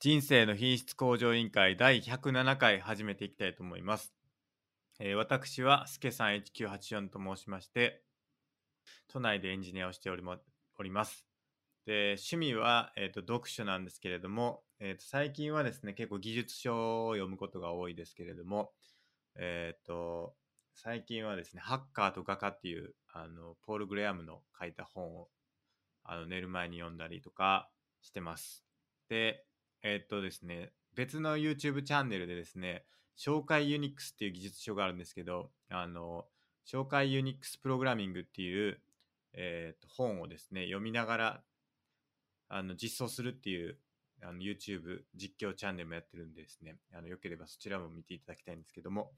[0.00, 4.14] 人生の品質向上委員会第107回始めていきたいと思います。
[4.98, 8.02] えー私はすけさん1984と申しまして、
[9.08, 10.38] 都内でエンジニアをしておりも
[10.78, 11.26] おります。
[11.84, 18.72] で、趣味は、えーと読書なんですけれども、えーと最近はですね、結構技術書を読むことが多いですけれども、
[19.38, 20.34] えっ、と、
[20.76, 25.28] 最近はですね、ハッカーと画家っていう、あの、ポール・グレアムの書いた本を、
[26.04, 27.68] あの、寝る前に読んだりとか
[28.00, 28.64] してます。
[29.10, 29.44] で、
[29.82, 32.84] えっとですね、別の YouTube チャンネルでですね、
[33.18, 36.26] 紹介ユニックスっていう技術書があるんですけど、あの、
[36.66, 38.80] 紹介ユニックスプログラミングっていう、
[39.32, 41.42] えーと本をですね、読みながら、
[42.48, 43.78] あの、実装するっていう、
[44.22, 49.12] あの、YouTube 実況チャンネルもやってるんでですね、あの、よければそちらも見ていただきたいんですけども、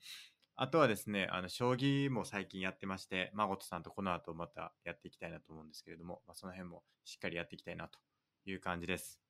[0.55, 7.99] あとはですね、あの、将棋も最近やってまして、誠さんとこの後またやっていきたいなと思うんですけれども、まあ、その辺もしっかりやっていきたいなと
[8.45, 9.22] いう感じです。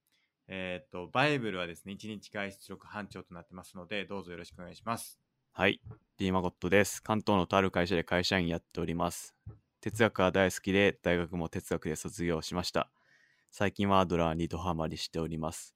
[0.49, 5.19] えっ、と、バイブルはですね、1日外出力班長となってますので、どうぞよろしくお願いします。
[5.53, 5.81] はい、
[6.19, 7.03] D マゴットです。
[7.03, 9.35] 関東のとある会社で会社員やっております。
[9.81, 12.91] 哲学は大好きで、大学も哲学で卒業しました。
[13.51, 15.75] 最近はアドラーにドハマりしております。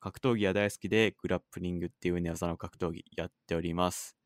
[0.00, 4.16] 格闘技は大好きで、グラップリングっていう寝技の格闘技やっております。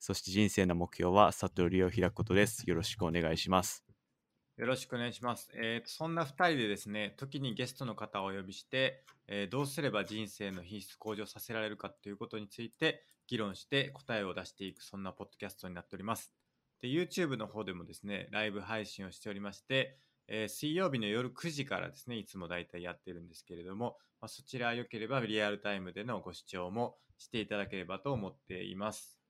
[0.00, 2.64] そして人生の目標は悟りを開くことです。
[2.66, 3.85] よろしくお願いします。
[4.56, 5.50] よろしくお願いします。
[5.54, 16.32] えーそんな2人でですね、時にゲストの方をお呼びして、えーどうすれば人生の品質向上させられるかということについて議論して答えを出していく、そんなポッドキャストになっております。
[16.82, 29.20] YouTube の方でもですね、ライブ配信をしておりまして、えー水曜日の夜9時からですね、いつもだいたいやってるんですけれども、まあ、そちら良ければリアルタイムでのご視聴もしていただければと思っています。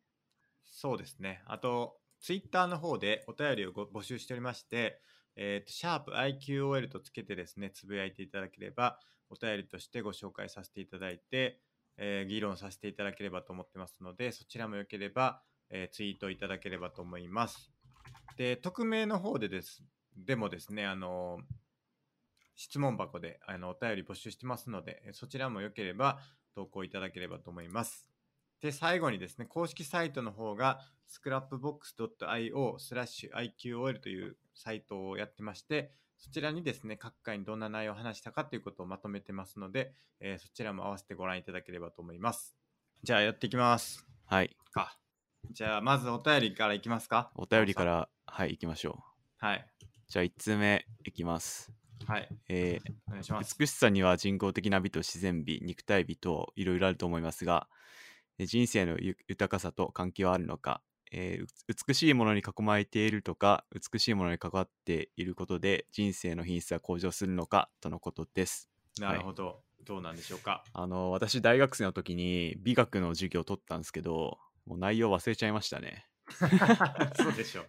[0.64, 1.42] そうですね。
[1.46, 5.00] あと、Twitter の方でお便りを募集しておりまして、
[5.36, 8.98] えーと、シャープ i q o l とつけてですね、つぶやいていただければ、
[9.28, 11.60] お便りとしてご紹介させていただいて、
[11.98, 17.70] えー議論させていただければと思ってますので、そちらもよければ、えーツイートいただければと思います。
[18.36, 19.82] で、匿名の方でです、
[20.16, 21.38] でもですね、あの
[22.54, 26.18] 質問箱であのお便り募集してますので、そちらもよければ
[26.54, 28.08] 投稿いただければと思います。
[28.62, 42.56] で、最後にですね、公式サイトの方が scrapbox.io スラッシュ IQOL というサイトをやってまして、そちらにですね、各回にどんな内容を話したかということをまとめてますので、えーそちらも合わせてご覧いただければと思います。
[43.02, 44.06] じゃあやっていきます。
[44.24, 44.98] はい、か。
[45.50, 47.30] じゃあまずお便りからいきますか。
[47.34, 49.44] お便りから、はい、行きましょう。
[49.44, 49.66] はい。
[50.08, 51.70] じゃあ1通目いきます。
[52.06, 52.28] はい。
[52.48, 53.56] えーお願いします。
[53.58, 57.68] 美しさには人工的な美と自然美肉体美といろいろあると思いますが
[58.38, 61.46] えー人生のゆ豊かさと関係はあるのか、えーう
[61.88, 68.68] 美しいものに囲まれているとか美しいものに関わっていることで人生の品質が向上するのかとのことです
[68.98, 69.62] なるほど。
[69.84, 70.64] どうなんでしょうか？
[70.72, 76.06] あの私大学生の時に美学の授業を取ったんですけどもう内容忘れちゃいましたね
[77.14, 77.68] そうでしょう。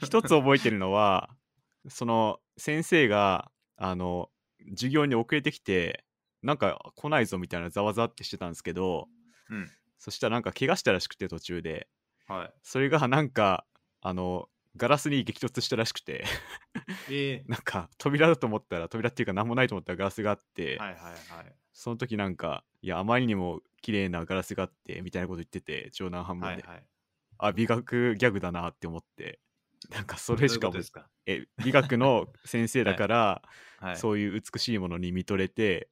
[0.02, 1.30] 一つ覚えてるのは
[1.88, 4.30] その先生があの
[4.70, 6.04] 授業に遅れてきて
[6.42, 9.08] なんか来ないぞみたいなざわざわってしてたんですけど
[9.50, 9.70] うん。
[9.98, 11.86] そしたらなんか怪我したらしくて途中で
[12.30, 12.52] はい。
[12.62, 13.64] それがなんか
[14.00, 16.24] あのガラスに激突したらしくて
[17.10, 21.54] え なんか扉だと思ったら扉っていうか何もないと思ったらガラスがあって、ー、はいはいはい。
[21.72, 26.84] その時なんかいやあまりにも綺麗なガラスがあってみたいなこと言ってて冗談半分で、はいはい。
[27.38, 29.40] あ美学ギャグだなって思って
[29.88, 30.84] なんかそれしか覚
[31.26, 33.42] え美学の先生だから、
[33.80, 33.96] はい。
[33.96, 35.90] そういう美しいものに見とれてうん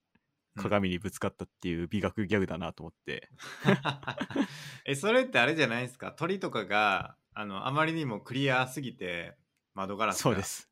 [0.59, 3.31] 鏡にぶつかったっていう美学ギャグだなと思って、
[4.85, 6.13] え、それってあれじゃないですか？
[6.13, 9.37] 鳥とかが、あの、あまりにもクリアすぎて、
[9.75, 10.43] 窓ガラスがそうで。
[10.43, 10.69] す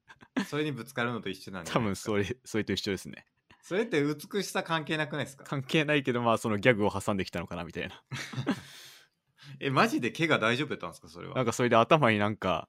[0.49, 2.07] それにぶつかるのと一緒なんじゃ多分ないですか。
[2.13, 3.27] それそれと一緒ですね
[3.63, 5.45] それって美しさ関係なくないですか？
[5.45, 8.03] 関係ないけどまあそのギャグを挟んできたのかなみたいな
[9.61, 11.09] え、マジで毛が大丈夫やったんですか？
[11.09, 11.35] それは。
[11.35, 12.69] なんかそれで頭になんか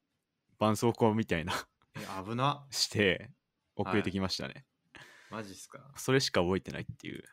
[0.60, 1.54] 絆創膏みたいな
[1.96, 2.66] え、危な。
[2.70, 3.32] して
[3.76, 4.66] 遅れてきましたね、
[5.30, 5.92] マジっすか？
[5.98, 7.24] それしか覚えてないっていう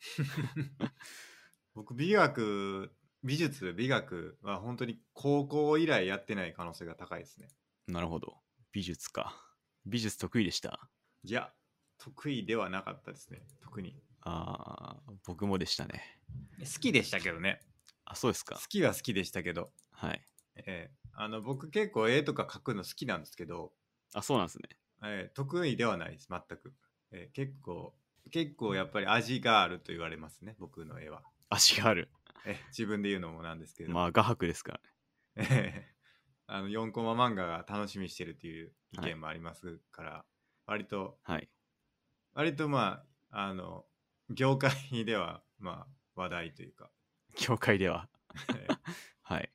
[1.74, 7.48] 僕、美学、美術、美学は本当に高校以来やってない可能性が高いですね。
[7.86, 8.40] なるほど
[8.72, 9.36] 美術か
[9.86, 10.88] 美術得意でした
[11.24, 11.52] いや、
[11.98, 13.46] 得意ではなかったですね。
[13.60, 14.00] 特に。
[14.24, 16.20] あー僕もでしたね
[16.60, 17.60] 好きでしたけどね。
[18.04, 19.72] あそうですか好きは好きでしたけど。
[19.92, 20.24] はい
[20.56, 23.72] ええあの僕結構絵とか描くの好きなんですけど、
[24.14, 24.68] あそうなんですね
[25.04, 26.74] ええ得意ではないです全く、
[27.12, 27.94] ええ結構
[28.30, 32.08] 結構やっぱり味があると言われますね僕の絵は、足がある。
[32.44, 34.80] ええ自分で言うのもなんですけど、まあ画伯ですか
[35.36, 35.48] らね。
[35.50, 35.92] ええ
[36.46, 40.24] あの4コマ漫画が楽しみにしてるっていう意見もありますから、
[40.66, 41.48] 割とはい。
[42.34, 43.84] 割とまああの
[44.30, 44.72] 業界
[45.04, 45.86] ではま
[46.16, 46.90] あ話題というか。
[47.40, 48.08] 業界では。
[49.22, 49.50] はい。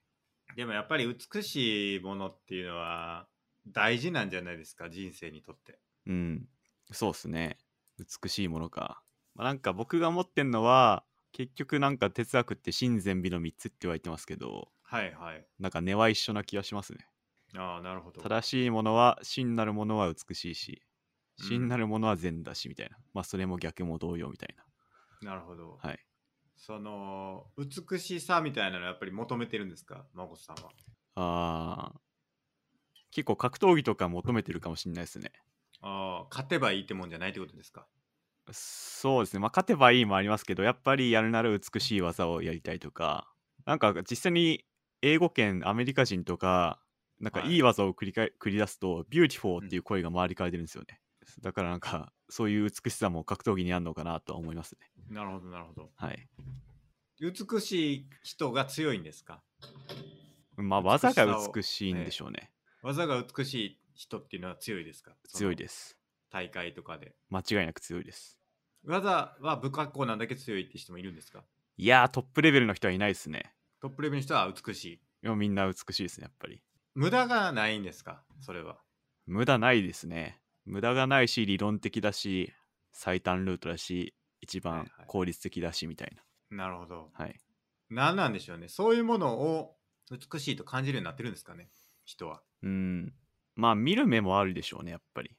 [0.55, 3.27] でもやっぱり美しいものっていうのは
[3.67, 5.79] 大事なんじゃないですか人生にとって。
[6.07, 6.47] うん。
[6.91, 7.57] そうっすね。
[7.99, 9.03] 美しいものか。
[9.35, 17.07] まあ、なんか僕が思ってんのは、結局なんか哲学って真善美の3つって言われてますけど、はいはいなんか根は一緒な気がしますね。
[17.55, 20.81] ああなるほど正しいものは真なるものは美しいし、
[21.39, 22.97] うん真なるものは善だしみたいな。
[23.13, 24.55] まあそれも逆も同様みたい
[25.21, 25.89] なるほど、な。
[25.89, 25.99] はい。
[26.55, 30.07] その美しさみたいなのやっぱり求めてるんですか？
[30.13, 30.71] 孫さんは
[31.15, 31.99] あー
[33.11, 35.31] 結構格闘技とか求めてるかもしれないですね。
[35.81, 37.87] ああ勝てばいいってもんじゃないってことですか？
[38.51, 39.39] そうですね。
[39.39, 43.31] まあ勝てばいいもありますけど、やっぱりやるなら美しい技をやりたいとか、
[43.65, 44.65] なんか実際に
[45.01, 46.79] 英語圏アメリカ人とか、
[47.19, 51.01] なんかはいいい技を繰り返繰り出すと、 beautiful っていう声が周りから出るんですよね。
[51.41, 54.89] だからなんか、そういう美しさも格闘技にあるのかなとは思いますね。
[55.09, 56.29] なるほどなるほどはい。
[57.19, 59.41] 美しい人が強いんですか？
[60.55, 62.51] まあ技が美しいんでしょうね。
[62.81, 65.15] 技が美しい人っていうのは強いですか？
[65.27, 65.97] 強いですす。
[66.31, 68.39] 大会とかで間違いなく強いです。
[68.85, 71.43] 技は不格好なんだけ強いって人もいるんですか？
[71.77, 73.53] いやー、トップレベルの人はいないですね。
[73.81, 76.61] トップレベルの人は美しいでもみんな美しいですね、やっぱり。
[76.95, 78.23] 無駄がないんですか？
[78.41, 78.77] それは
[79.25, 80.39] 無駄ないですね。
[80.65, 82.53] 無駄がないし、理論的だし、
[82.91, 86.15] 最短ルートだし、一番はいはい効率的だし、みたい
[86.49, 87.25] なるほどな。
[87.25, 87.39] はい。
[87.89, 89.77] 何なんでしょうねそういうものを
[90.11, 91.69] 美しいと感じるようになってるんですかね？
[92.05, 93.13] 人はうん。
[93.57, 95.37] まあ、見る目もあるでしょうね、やっぱり。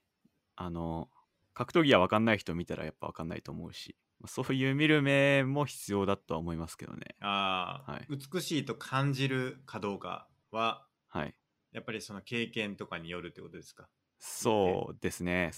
[0.56, 1.10] あの、
[1.54, 7.16] 格闘技は分かんない人見たらやっぱ分かんないと思うし、まあそういう見る目も必要だとは思いますけどね。
[7.20, 11.34] ああ、はい美しいと感じるかどうかははい。
[11.72, 13.88] やっぱりその経験とかによるってことですか？
[14.20, 15.52] そうですね。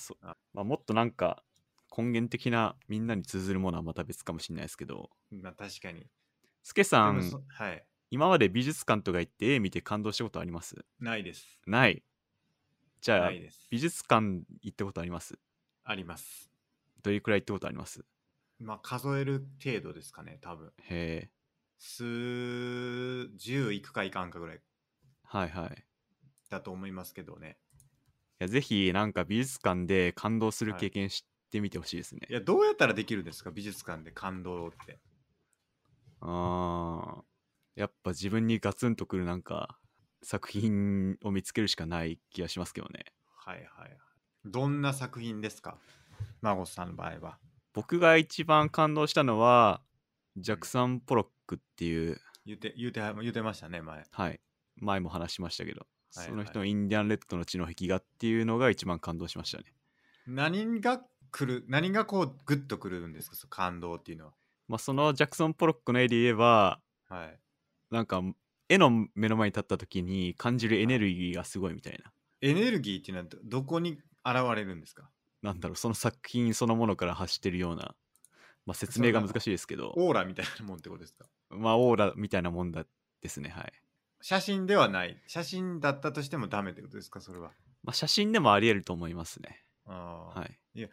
[0.53, 1.45] まあ、もっとなんか、
[1.97, 6.11] 根源的なみんなに通ずるものはまた別かもしれないですけど、まあ確かに
[6.63, 10.87] スケさんはい今まで美術館とか行って絵見て感動したことあります？
[11.01, 12.05] ないですない。
[13.01, 13.31] じゃあ
[13.71, 15.39] 美術館行ったことあります？
[15.85, 16.51] あります。
[17.03, 18.05] どれくらい行ったことあります？
[18.59, 20.73] まあ数える程度ですかね多分。
[20.83, 21.31] へえ。
[21.79, 24.61] 数十いくかいかんかぐらい。
[25.25, 25.85] はいはい。
[26.51, 27.57] だと思いますけどね。
[28.41, 30.81] いやぜひなんか美術館で感動するはい。
[30.81, 32.27] 経験してみてほしいですね。
[32.29, 33.51] いやどうやったらできるんですか？
[33.51, 35.01] 美術館で感動って。
[36.21, 37.23] あー。
[37.77, 39.79] やっぱ自分にガツンとくるなんか
[40.23, 43.07] 作品を見つけるしかない気がしますけどね。
[43.35, 43.99] はいはいはい。
[44.45, 45.79] どんな作品ですか？
[46.43, 47.39] 孫さんの場合は。
[47.73, 49.81] 僕が一番感動したのは
[50.37, 54.05] ジャクサン・ポロックっていう、言うて言うて言うてましたね前。
[54.11, 54.41] はい、
[54.77, 59.65] 前も話しましたけど、はいその人のインディアンレッドの血の壁画っていうのが一番感動しましたね。
[60.27, 61.01] 何が
[61.31, 63.37] 来る何がこうグッとくるんですか？
[63.37, 64.33] その感動っていうのは。
[64.67, 67.39] まあ、そのジャクソン・ポロックの絵で言えばはい。
[67.91, 68.23] なんか
[68.71, 72.13] 絵の目の前に立った時に感じるエネルギーがすごいみたいな。
[72.41, 75.11] エネルギーっていうのはどどこに現れるんですか？
[75.43, 77.95] なんだろうその作品そのものから発してるような、
[78.67, 79.93] まあ、説明が難しいですけど。
[79.97, 81.27] オーラみたいなもんってことですか？
[81.51, 82.87] まあオーラみたいなもんだ
[83.21, 83.73] ですねはい、
[84.23, 85.21] 写真ではない。
[85.27, 87.51] 写真だったとしてもダメってことですかそれは？
[87.83, 89.65] まあ、写真でもありえると思いますね。
[89.87, 90.39] あー。
[90.41, 90.89] はい。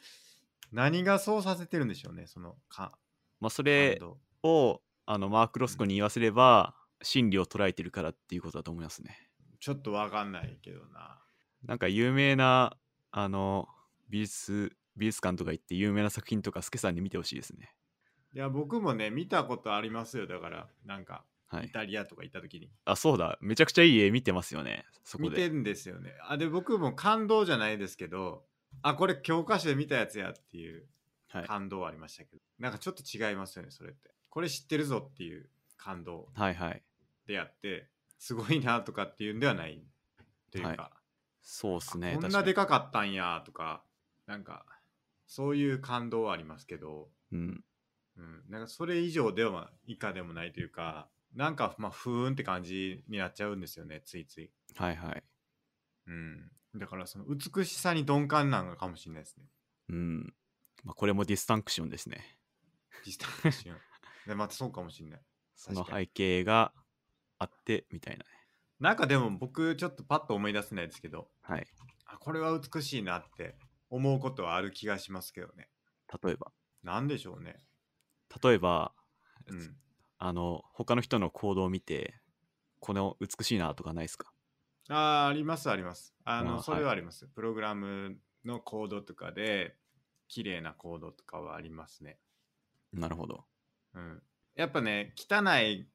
[0.72, 2.98] 何がそうさせてるんでしょうねそのか
[3.40, 4.18] まあそ感れ動。
[4.44, 9.30] をあのマーク・ロスコに言わせれば真理を捉えてるからっていうことだと思いますね。
[9.60, 11.20] ちょっとわかんないけどな。
[11.64, 12.78] なんか有名な
[13.12, 13.68] あの
[14.10, 17.74] 美術美術館とか行って有名な作品とかスケさんに見てほしいですね。
[18.34, 20.28] いや僕もね見たことありますよ。
[20.28, 21.24] だからなんか
[21.54, 21.72] イはい。
[21.72, 23.38] タリアとか行った時に、あそうだ。
[23.42, 24.86] めちゃくちゃいい絵見てますよね。
[25.04, 25.30] そこで。
[25.30, 26.14] 見てんですよね。
[26.28, 28.44] あで僕も感動じゃないですけど
[28.82, 30.88] あこれ教科書で見たやつやっていう
[31.30, 34.12] はい、感動はありましたけど、なんかちょっと違いますよねそれって。
[34.30, 36.84] これ知ってるぞっていう感動はいはい。
[37.28, 39.84] であってすごいなとかっていうんではない
[40.52, 40.80] というか、はい。
[41.42, 43.84] そうっすねあこんなでかかったんやとか
[44.26, 44.66] なんか
[45.26, 47.64] そういう感動はありますけど、うん。
[48.18, 55.24] うん、なんかそれ以上では以下でもないというかなんかまあふーんって感じになっちゃうんですよねついつい、はいはい。
[56.08, 59.44] うん、だからその美しさに鈍感なのかもしれないですね。
[59.90, 60.34] うん。
[60.84, 62.40] まあ、これもディスタンクションですね。
[63.06, 63.78] ディスタンクション。
[64.28, 65.22] でまたそうかもしれない
[65.58, 66.72] その背景が
[67.40, 68.26] あってみたいなね。
[68.80, 71.68] なんかでも僕ちょっとパッと思い出せないですけどはい。
[72.06, 73.56] あこれは美しいなって
[73.90, 75.70] 思うことはある気がしますけどね。
[76.24, 76.52] 例えば。
[76.84, 77.58] なんでしょうね。
[78.42, 78.94] 例えば、
[79.48, 79.76] うん。
[80.20, 82.22] あの、他の人の行動を見て、
[82.80, 84.32] この美しいなとかないですか？
[84.90, 86.14] あーありますあります。
[86.24, 89.76] あのあそれはあります、プログラムのコードとかで
[90.28, 92.20] 綺麗なコードとかはありますね。
[92.94, 93.46] なるほど。
[93.96, 94.24] うん、
[94.58, 95.88] やっぱね汚い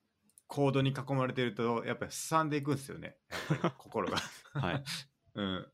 [0.46, 3.16] コードに囲まれてるとやっぱりすさんでいくんですよね
[3.78, 4.18] 心が。
[4.54, 4.84] はい。
[5.34, 5.72] うん、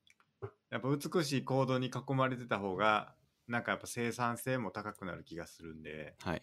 [0.71, 3.15] やっぱ美しいコードに囲まれてた方が
[3.49, 6.43] なんかやっぱ生産性も高くなる気がするんではい。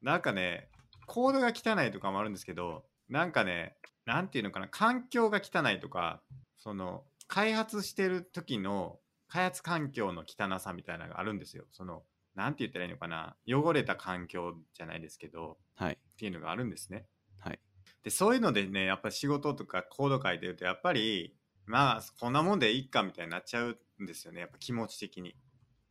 [0.00, 0.70] なんかね
[1.06, 6.22] コードが汚いとかもあるんですけどなんかねなんていうのかな環境が汚いとか
[6.56, 12.04] その開発してる時の開発環境の汚さみたいなのがあるんですよその
[12.34, 15.94] なんて言ったらいいのかな汚れた環境じゃないですけどはい。
[15.94, 17.06] っていうのがあるんですね
[17.38, 17.60] はい。
[18.02, 21.36] でそういうのでねやっぱり仕事とかコード書いてるとやっぱり
[21.66, 25.34] まあこんなもんでいいかみたいになっちゃうんですよねやっぱ気持ち的に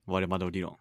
[0.05, 0.77] 我々の理論。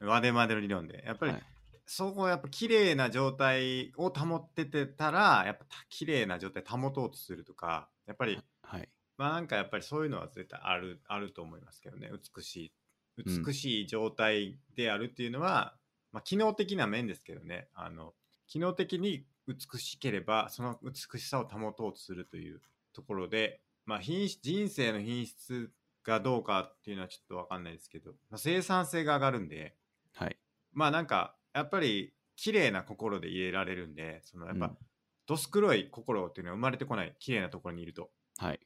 [0.00, 1.42] ワデマデの理論でやっぱり、はい。
[1.86, 8.88] そこはやっぱ綺麗な状態を保っててたらやっぱ綺麗な状態保とうとするとかやっぱりはい。
[9.16, 12.70] まあなんかやっぱりそういうのは絶対あるあると思いますけどね美しいうん
[13.16, 15.74] 美しい状態であるっていうのは、
[16.12, 18.14] まあ機能的な面ですけどねあの
[18.46, 22.60] 機能的に美しければその美しさを保とうとするという
[22.92, 25.70] ところで、まあ、品質人生の品質
[26.04, 29.74] がどうかっていうのはちょっと分かんないですけど、まあ、生産性が上がるんで
[30.14, 30.36] はい。
[30.72, 34.76] まあなんかやっぱり綺麗な心で入れられるんでそのやっぱ、うん
[35.26, 38.60] どす黒い心っていうのは生まれてこない綺麗なところにいるとはい。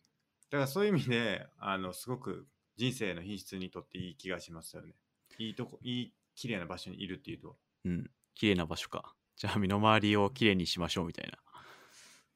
[0.50, 2.47] だからそういう意味であのすごく
[2.78, 4.94] 人生の品質にとっていい気がしますよね
[5.38, 8.11] いいとこいい綺麗な場所にいるっていうとうん。
[8.35, 9.14] 綺麗な場所か。
[9.37, 11.30] じゃあ、身の回りを綺麗にしましょうみたい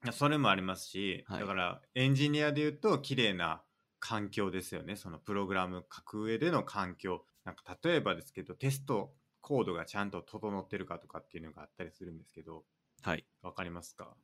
[0.04, 0.12] な。
[0.12, 3.62] それもありますし、はいだからエンジニアで言うと綺麗な
[4.00, 12.64] 環境ですよねそのプログラム書く上での環境なんか例えばですけどテストコードがちゃんと整ってるかとかっていうのがあったりするんですけど
[13.02, 13.25] はい。
[13.42, 14.16] わかりますか？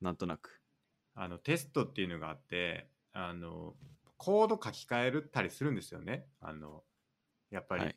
[0.00, 0.60] なんとなく。
[1.16, 3.74] あのテストっていうのがあってあの
[4.18, 6.82] コード書き換えるたりするんですよねあの
[7.50, 7.96] やっぱりはい。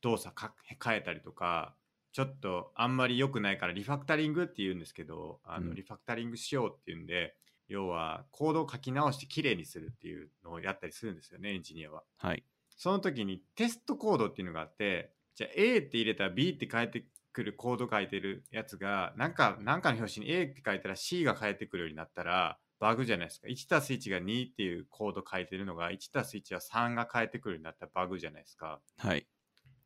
[0.00, 0.54] 動作か
[0.84, 1.74] 変えたりとか
[2.12, 7.34] ちょっとあんまり良くないからリファクタリングって言うんですけどあの、うんリファクタリングしようっていうんで
[7.68, 12.02] 要はコードを書き直してきれいにするっていうのをやったりするんですよねエンジニアは。
[12.18, 12.44] はい。
[12.76, 29.26] その時にテストコードっていうのがあってじゃあ A って入れたら B って変えてくるコード書いてるやつがなんかなんかの表紙に A って書いたら C が変えてくるようになったらバグじゃないですか1たす1が2っていうコード書いてるのが1たす1は3が変えてくるようになったらバグじゃないですかはい。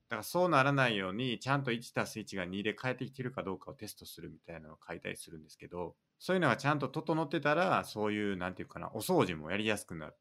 [0.09, 10.15] だからそうならないようにちゃんと1たす1が2で変えてきてるかどうかをテストするみたいなのを書いたりするんですけどそういうのがちゃんと整ってたらそういうなんていうかなお掃除もやりやすくなる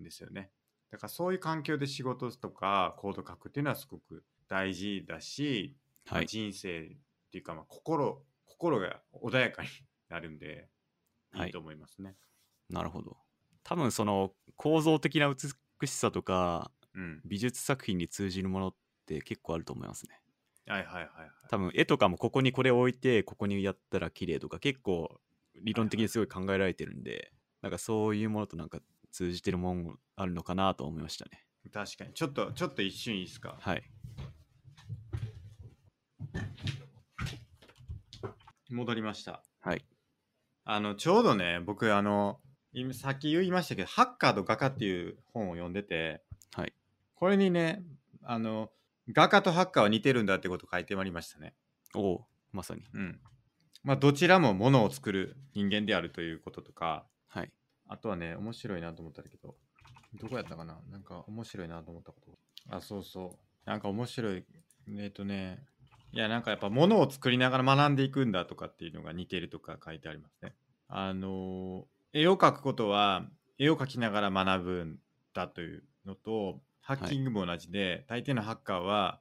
[0.00, 0.50] んですよね
[0.90, 6.26] だからそういう環境で仕事とかコード書くっていうのはすごく大事だし、まあはい。
[6.26, 9.68] 人生っていうかまあ心心が穏やかに
[10.08, 10.77] なるんでは
[11.44, 12.16] いいいと思いますね、
[12.70, 13.16] なるほど。
[13.62, 18.74] 多分その構造的な美しさとかうん美術作品に通じるものっ
[19.06, 20.20] て結構あると思いますね。
[20.66, 25.18] はいはいはいはい多分絵とかもここにこれを置いてここにやったら綺麗とか結構
[25.62, 28.80] 理論的にすごい考えられてるんで、なんかそういうものとなんか
[29.10, 31.46] 通じてるものもあるのかなと思いましたね。
[31.72, 33.56] 確かにちょっとちょっと一瞬いいですか？
[33.58, 33.82] はい。
[38.70, 39.84] 戻りましたはい。
[40.70, 42.40] あの、ちょうどね、僕、あの、
[42.74, 46.20] 今さっき言いましたけど、ハッカーと画家っていう本を読んでて、
[46.52, 46.74] はい。
[47.14, 47.82] これにね、
[48.22, 48.70] あの、
[49.10, 51.54] 画家とハッカーは似てるんだってこと書いてまいりましたね。
[51.94, 52.82] おおまさに。
[52.92, 53.18] うん。
[53.82, 57.50] まあ、どちらもものを作る人間であるということとか、はい。
[57.86, 59.56] あとはね、面白いなと思ったんだけど、
[60.20, 60.78] どこやったかな？
[60.90, 62.38] なんか面白いなと思ったこと。
[62.68, 63.70] あ、そうそう。
[63.70, 64.44] なんか面白い。
[64.98, 65.64] えっとね、
[66.12, 70.54] いや、なんかやっぱ物を作りながら学んでいくんだとかっていうのが似てるとか書いてありますね。
[70.88, 73.26] あのー、絵を描くことは、
[73.58, 74.98] 絵を描きながら学ぶん
[75.34, 79.20] だというのと、ハッキングも同じで、大抵のハッカーは、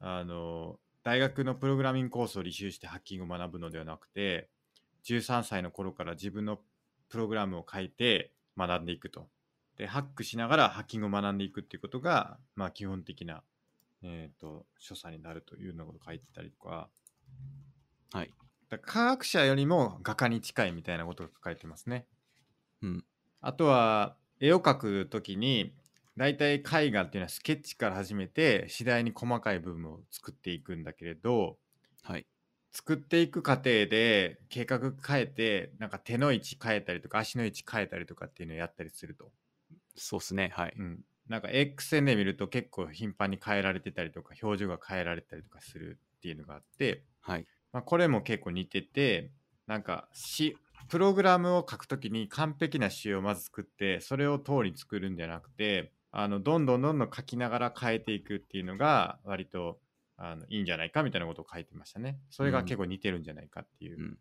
[0.00, 4.48] あのー大学のプログラミングコースを履修してハッキングを学ぶのではなくて、
[5.04, 6.58] 13歳の頃から自分の
[7.10, 9.28] プログラムを書いて学んでいくと。
[9.76, 13.42] で、ハックしながらハッキングを学んでいくっていうことが、まあ基本的な、
[14.10, 16.88] えっ、と、所作になるというようなことを書いてたりとか、
[18.12, 18.30] はい。
[18.68, 22.06] だ科学者よりも画家に近いみたいなことが書かれてますね。
[22.82, 23.04] うん。
[23.40, 25.74] あとは、絵を描くときに、
[26.16, 31.58] 大体絵画っていうのはスケッチから始めて、次第に細かい部分を作っていくんだけれど、
[32.02, 32.26] はい。
[32.72, 39.32] 作っていく過程で計画変えて、なんか手の位置変えたりとか足の位置変えたりとかっていうのをやったりすると。
[39.96, 40.52] そうっすね。
[40.54, 40.74] はい。
[40.76, 41.00] うん。
[41.28, 47.46] なんか X 線で見ると結構頻繁に変えられてたりとか表情が変えられたりとかするっていうのがあって、はい。
[47.72, 49.30] まあ、これも結構似てて
[49.66, 50.56] なんかし
[50.88, 59.78] プログラムを書くときに完璧な仕様をまず作ってそれを通り作るんじゃなくてあのどんどんどんどん書きながら変えていくっていうのが割と
[60.16, 62.18] あのいいんじゃないかみたいなことを書いてましたね。
[62.30, 64.18] それが結構似てるんじゃないかっていううん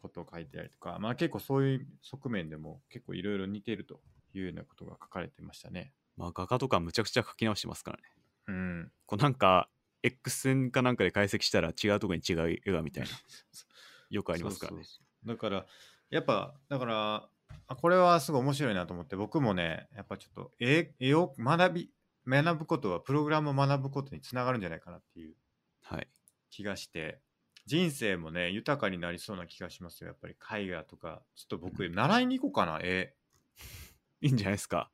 [0.00, 4.00] ことを書いてたりとか、まあ結構そういう側面でも結構いろいろ似てると
[4.32, 5.92] いうようなことが書かれてましたね。
[6.18, 8.02] まあ画家とかむちゃくちゃ書き直してますからね。
[8.48, 8.92] うん。
[9.06, 9.68] こうなんか
[10.02, 13.10] X 線かなんかで解析したら違うとこに違う絵がみたいな。
[14.10, 14.78] よくありますからね。
[14.78, 15.28] そうそうそう。
[15.28, 15.66] だから
[16.10, 17.28] やっぱだから
[17.68, 21.90] あこれはすごい面白いなと思って僕もねやっぱちょっと絵絵を学び
[22.26, 25.36] 学ぶことはプログラムを学ぶことにつながるんじゃないかなっていう。
[25.84, 26.08] はい。
[26.50, 27.20] 気がして。
[27.66, 30.08] 人生もね豊かになりそうな気がしますよ。
[30.08, 31.22] やっぱり絵画とか。
[31.36, 33.14] ちょっと僕習いに行こうかな絵。
[34.20, 34.90] いいんじゃないですか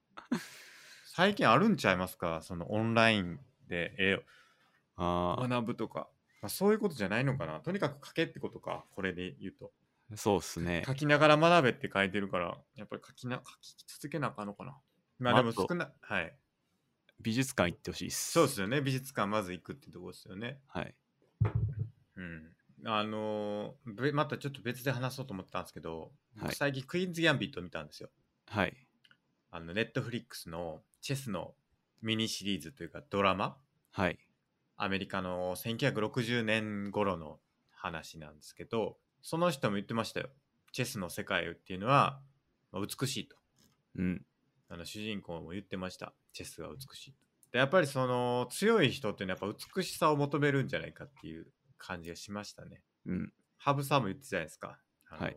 [1.16, 2.40] 最近あるんちゃいますか？
[2.42, 4.18] そのオンラインで絵を。
[4.96, 6.08] ああ学ぶとか、
[6.42, 7.60] まあ、そういうことじゃないのかな。
[7.60, 9.70] とにかく書けってことかこれで言うと。
[10.16, 10.82] そうっすね。
[10.84, 14.76] 書きながら学べって書いてるからやっぱり書きな書き続けなあかんのかな。
[15.20, 16.34] まあでも少なはい。
[17.20, 18.32] 美術館行ってほしいっす。
[18.32, 18.80] そうですよね。
[18.80, 20.58] 美術館まず行くってとこですよね。
[20.66, 20.94] はい。
[22.16, 22.48] うん。
[22.86, 26.56] あのーべまたちょっと別で話そうと思ったんですけど、僕はい。
[26.56, 28.08] 最近クイーンズ・ギャンビット見たんですよ。
[28.48, 28.74] はい。
[29.52, 31.52] あのネットフリックスのチェスの
[32.00, 33.58] ミニシリーズというかドラマ？
[33.92, 34.16] はい。
[34.78, 40.30] アメリカの1960年頃の話なんですけどその人も言ってましたよ。
[40.72, 42.22] チェスの世界っていうのは
[42.72, 43.36] まあ美しいと。
[43.96, 44.22] うん。
[44.70, 46.14] あの主人公も言ってました。
[46.32, 47.18] チェスが美しいと。
[47.52, 52.80] でやっぱりその強い人っていうのはやっぱ美しさを求めるんじゃないかっていう感じがしましたね。
[53.04, 53.32] うん。
[53.58, 54.78] 羽生さんも言ってたじゃないですか。
[55.10, 55.36] あの、はい。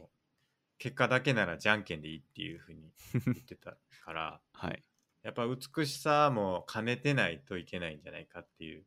[0.78, 2.90] 結果だけならじゃんけんでいいっていうふうに
[3.26, 4.40] 言ってたから。
[4.54, 4.82] はい
[5.24, 8.86] やっぱ美しさも兼ねてないといけないんじゃないかっていう。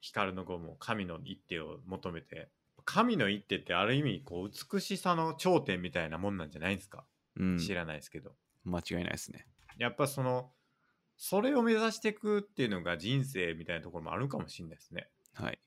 [0.00, 2.50] 光の碁も神の一手を求めて。
[2.84, 7.04] 神の一手ってある意味こう美しさの頂点みたいなもんなんじゃないですか、
[7.36, 7.58] うん。
[7.58, 8.32] 知らないですけど。
[8.64, 9.46] 間違いないですね。
[9.78, 10.50] やっぱその
[11.16, 15.08] それを目指していくっていうのが人生みたいなところもあるかもしれないですね。
[15.34, 15.60] はい。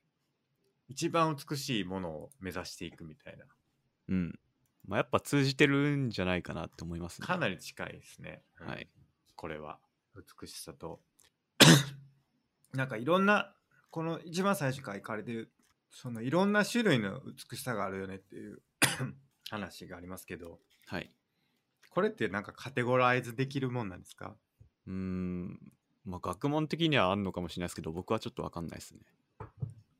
[0.89, 3.45] 一番美しいものを目指していくみたいな。
[4.09, 4.39] うん。
[4.85, 7.27] まあやっぱ通じてるんじゃないかなって思いますね。
[7.27, 8.67] かなり近いですね、うん。
[8.67, 8.89] はい。
[9.35, 9.79] これは
[10.41, 11.01] 美しさと。
[12.73, 13.55] なんかいろんな
[13.89, 15.53] この一番最初から書かれてる
[15.89, 18.61] そのいろんな種類の美しさがあるよねっていう
[19.49, 20.59] 話がありますけど。
[20.87, 21.13] はい。
[21.89, 24.35] これってなんかカテゴライズできるもんなんですか？
[24.87, 25.71] うーん。
[26.03, 29.01] まあ学問的にはあんのかもしれないですけど僕はちょっとわかんないですね。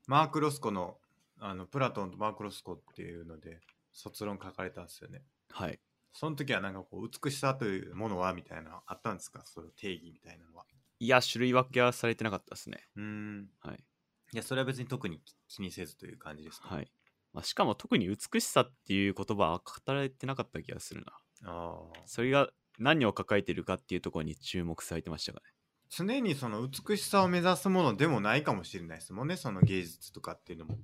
[0.08, 1.00] マーク・ロスコの
[1.40, 5.24] あのプラトンとマーク・ロスコっていうので卒論書かれたんですよね。
[5.50, 5.80] はい
[6.18, 9.44] その時はなんかこう美しさというものはみたいなのあったんですか？
[9.46, 10.66] その定義みたいなのは。
[10.98, 12.80] いや種類分けはされてなかったですね。
[12.96, 13.50] うーん。
[13.60, 13.84] はい。
[14.32, 16.74] いやそれは別に特に気にせずという感じですか？
[16.74, 16.90] はい、
[17.34, 21.52] まあ、しかも特に美しさっていう言葉は語られてなかった気がするな。
[21.52, 22.50] ああそれが
[22.80, 25.46] 何を抱えてるかっていうところに注目されてましたかね。
[25.90, 30.78] 常にその美しさを目指すものでもないかもしれないですもんねその芸術とかっていうのも。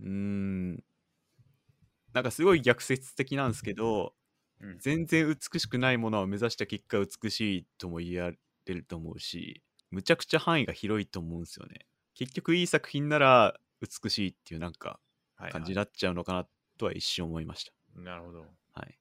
[0.00, 0.84] うーん
[2.12, 4.14] なんかすごい逆説的なんですけど
[4.60, 4.78] うん。
[4.80, 11.86] 全然美しくないものを目指した結果美しいとも言われると思うしむちゃくちゃ範囲が広いと思うんですよね。
[12.14, 15.00] 結局いい作品なら美しいっていうなんか
[15.36, 15.52] はいはい。
[15.52, 16.48] 感じになっちゃうのかな
[16.78, 17.72] とは一瞬思いました。
[17.94, 18.46] なるほど。
[18.74, 18.98] はい。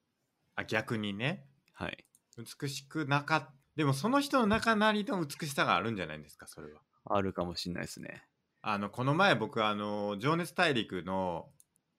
[0.55, 1.45] あ逆にね。
[1.73, 2.05] はい。
[2.37, 6.81] 美しくなかっでもその人の中なりの美しさがあるんじゃないですかそれは。
[7.05, 8.27] あるかもしれないですね。
[8.61, 11.51] あのこの前僕あの「情熱大陸」の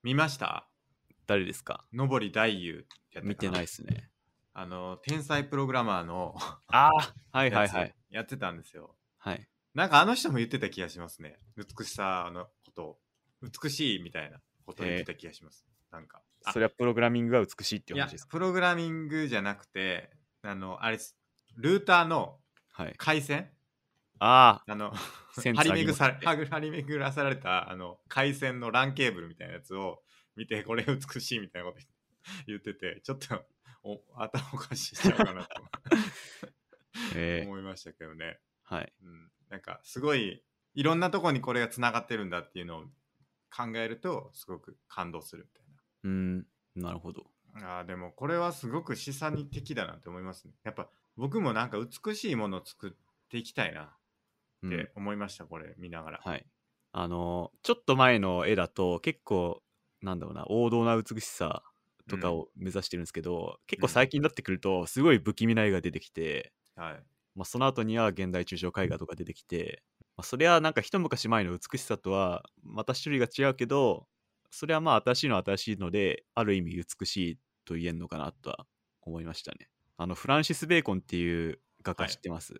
[0.02, 0.68] 見ました？
[1.26, 1.84] 誰ですか？
[1.92, 2.86] 上り大優
[3.22, 4.10] 見てないいですね。
[4.54, 6.34] あの天才プログラマーの
[6.68, 6.90] あ
[7.32, 7.94] あはいはいはい。
[8.10, 8.94] やってたんですよ。
[9.18, 9.48] はい。
[9.74, 11.38] なんかあの人も言ってた気がしますね。
[11.56, 12.82] 美しさのこと。
[12.84, 12.98] を
[13.42, 15.64] 美しいみたいなことを言ってた気がします。
[15.90, 16.20] なんか。
[16.44, 16.52] あ。
[16.52, 18.30] それはプログラミングが美しいって話ですか？
[18.30, 20.10] プログラミングじゃなくて
[20.42, 21.16] あのあれです。
[21.56, 22.38] ルーターの
[22.72, 22.94] はい。
[22.96, 23.48] 回線？
[24.18, 24.92] ああの
[25.34, 30.02] 張り巡張り巡らされたあの回線の LAN ケーブルみたいなやつを
[30.36, 31.84] 見てこれ美しいみたいなこと
[32.46, 33.44] 言っててちょっと
[33.82, 35.48] お頭おかしいしちゃうかなと。
[37.16, 37.48] えー。
[37.48, 38.92] 思いましたけどね、はい。
[39.02, 40.42] うん、なんかすごい
[40.74, 42.84] いろんなとこにこれがつながってるんだっていうのを
[43.54, 45.64] 考えるとすごく感動するみたい
[46.04, 46.46] うーん。
[46.74, 47.30] なるほど。
[47.54, 50.54] なあーでもこれはすごく示唆に的だなって思いますね。
[50.62, 52.92] やっぱ僕もなんか美しいものを作っ
[53.28, 53.96] ていきたいな
[54.62, 54.72] うん。
[54.72, 56.46] って思いました、これ見ながら、はい。
[56.92, 59.62] あのちょっと前の絵だと結構
[60.02, 61.62] なんだろうな王道な美しさ
[62.08, 67.04] とかを目指してるんですけど、結構最近になってくるとすごい不気味な絵が出てきて、はい。
[67.34, 69.82] まあ、その後には現代抽象絵画とか出てきて、
[70.16, 74.06] まあ、それはなんか一昔前の美しさとはまた種類が違うけど
[74.50, 78.66] それはまあ新しいのは新しいのである意味美しいと言えるのかなとは
[79.00, 79.68] 思いましたね。
[79.96, 82.54] あのフランシス・ベーコンっていう画家知ってます、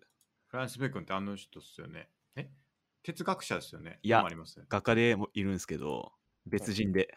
[0.47, 2.09] フランシス・ベーコンってあの人っすよね。
[2.35, 2.49] え？
[3.03, 3.99] 哲学者ですよね。
[4.01, 4.25] いや
[4.69, 6.13] 画家でもいるんですけど、
[6.45, 7.13] 別人で。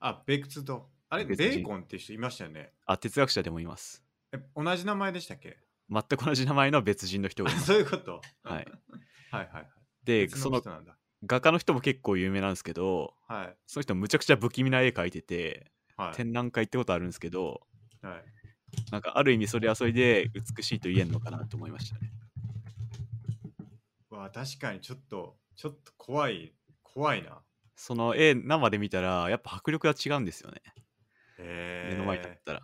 [0.00, 0.90] あ、ベクツと。
[1.10, 2.72] あれ、ベ別人ーコンって人いましたよね。
[2.86, 4.02] あ、哲学者でもいます。
[4.32, 5.58] え同じ名前でしたっけ？
[5.90, 7.66] 全く同じ名前の別人の人がいます。
[7.66, 8.20] そういうこと？
[8.42, 8.66] はい。
[9.30, 9.70] はいはいはい。
[10.04, 10.96] で、別その人なんだ。
[11.26, 13.56] 画家の人も結構有名なんですけど、はい。
[13.66, 16.14] その人むちゃくちゃ不気味な絵描いてて、はい。
[16.14, 17.60] 展覧会ってことあるんですけど、
[18.00, 18.24] はい、
[18.90, 22.10] なんかある意味それはそれで美しいと言えんのかなと思いましたね。
[24.08, 27.42] わあ確かにちょっと、ちょっと怖い、怖いな。
[27.82, 30.60] その絵生で見たらやっぱ迫力が違うんですよね。
[31.38, 32.42] へ目の前に立っえ。
[32.44, 32.60] たら。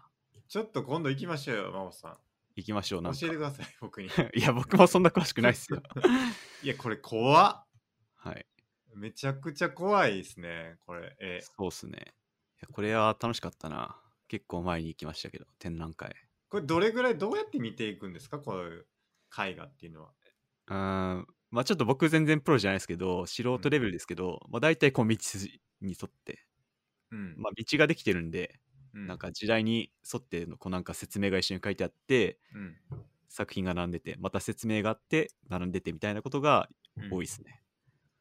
[0.47, 2.17] ちょっと今度行きましょうよ、真帆さん。
[2.55, 3.03] 行きましょう。
[3.03, 4.09] な教えてください、僕に。
[4.37, 5.83] いや、僕もそんな詳しくないっすよ。
[6.63, 7.67] いや、これ怖っ。
[8.17, 8.47] はい。
[8.95, 11.17] めちゃくちゃ怖いですね、これ。
[11.19, 12.15] えそうっすね。
[12.73, 13.99] これは楽しかったな。
[14.29, 16.15] 結構前に行きましたけど、展覧会。
[16.51, 18.87] これどれぐらい、どうやって見ていくんですかこういう
[19.35, 20.13] 絵画っていうのは。
[20.67, 21.36] うーん。
[21.51, 26.47] まあちょっと僕全然プロじゃないですけど、素人レベルですけど、まあ大体こう道筋に沿って、
[27.11, 27.35] うん。
[27.39, 28.61] まあ道ができてるんで、
[28.95, 32.77] うんなんか時代に沿ってのこうなんか説明が一緒に書いてあって、うん
[33.29, 37.63] 作品が並んでて、また説明があって、並んでてみたいなことがうん多いですね。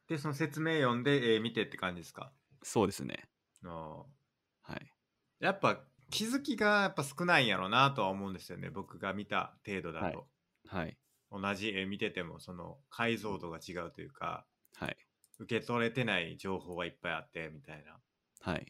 [0.08, 2.32] で、その説明読んで、えー見てって感じですか？
[2.62, 3.28] そうですね。
[3.64, 4.92] あーはい。
[5.40, 10.28] やっぱ気づきがやっぱ少ないんやろうなとは思うんですよね僕が見た程度だと、
[10.68, 10.96] はい。
[11.30, 14.96] 同じ絵見ててもその解像度が違うというかはい。
[15.38, 17.98] 受け取れてない情報がいっぱいあってみたいな
[18.40, 18.66] はい。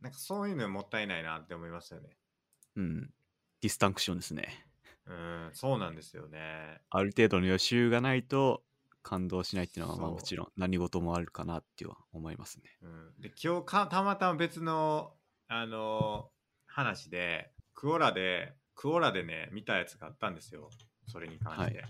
[0.00, 2.10] なんかそういうのもったいないなって思いますよね
[2.76, 3.10] うん。
[3.60, 4.64] ディスタンクションですね。
[5.06, 6.38] うんそうなんですよね
[6.90, 8.62] ある程度の予習がないと
[9.02, 12.64] 感動しないっていうのはまあもちろん何事もあるかなっては思いますね。
[12.82, 15.14] うん、で今日かたまたま別の
[15.48, 16.28] あの
[16.66, 20.68] 話でクオラでクオラでね見たやつがあったんですよ
[21.08, 21.84] それに関して、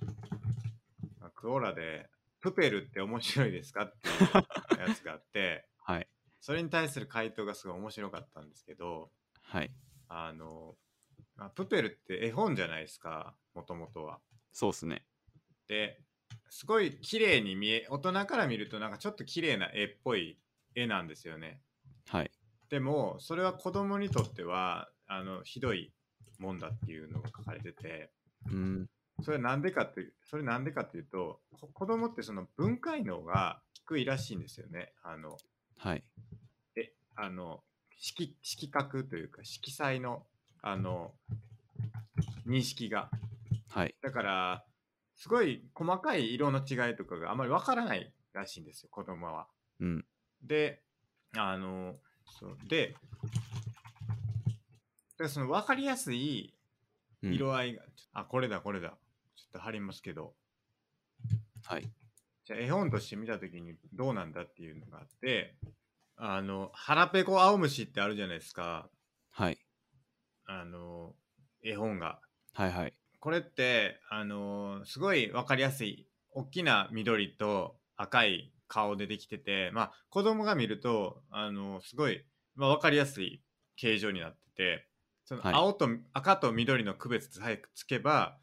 [1.20, 2.08] まあクオラで
[2.40, 6.08] 「プペルって面白いですか?」っていう やつがあってはい。
[6.40, 9.70] それに対する回答がすごい面白かったんですけどはい。
[10.08, 10.76] あの、
[11.36, 14.20] まあプペルって絵本じゃないですかもともとは。
[14.52, 15.04] そうですね。
[15.66, 16.02] で
[16.50, 20.38] すごい綺麗に見え大人から見るとなんかちょっと綺麗な絵っぽい
[20.74, 21.60] 絵なんですよね。
[22.06, 22.30] はい。
[22.68, 25.92] でもそれは子供にとってはあのひどい
[26.38, 28.12] もんだっていうのが書かれてて
[28.50, 28.90] うん。
[29.22, 35.36] それなんでかってそれなんでかっていうとこ子供ってその分解能が低いらしいんですよねあの
[35.78, 36.04] はい。
[36.76, 37.60] えあの
[37.96, 40.24] 色色覚というか色彩の
[40.62, 41.12] あの
[42.46, 43.10] 認識が
[43.68, 43.94] はい。
[44.02, 44.64] だから
[45.16, 49.48] すごい細かい色の違いとかがあまりわからないらしいんですよ子供は。
[49.80, 50.04] うん。
[50.42, 50.82] で、
[51.36, 51.96] あの、
[52.38, 52.94] そうで、
[55.18, 56.54] でその分かりやすい
[57.22, 58.96] うん色合いが、あ、これだ、これだ。
[59.52, 60.34] ちょっと貼りますけど、
[61.64, 61.90] はい。
[62.44, 65.56] じゃあ絵本として見たときにどうなんだっていうのがあって、
[66.16, 68.88] あの、腹ペコ青虫ってあるじゃないですか。
[69.30, 69.58] はい。
[70.46, 71.14] あの、
[71.62, 72.20] 絵本が。
[72.54, 72.92] はいはい。
[73.20, 83.42] これって、あのすごい分かりやすい大きな緑と赤い顔でできてて、まあ、子供が見ると、あのすごい、まあ、分かりやすい
[83.76, 84.88] 形状になってて
[85.24, 88.36] そのはい青と、赤と緑の区別さえつけば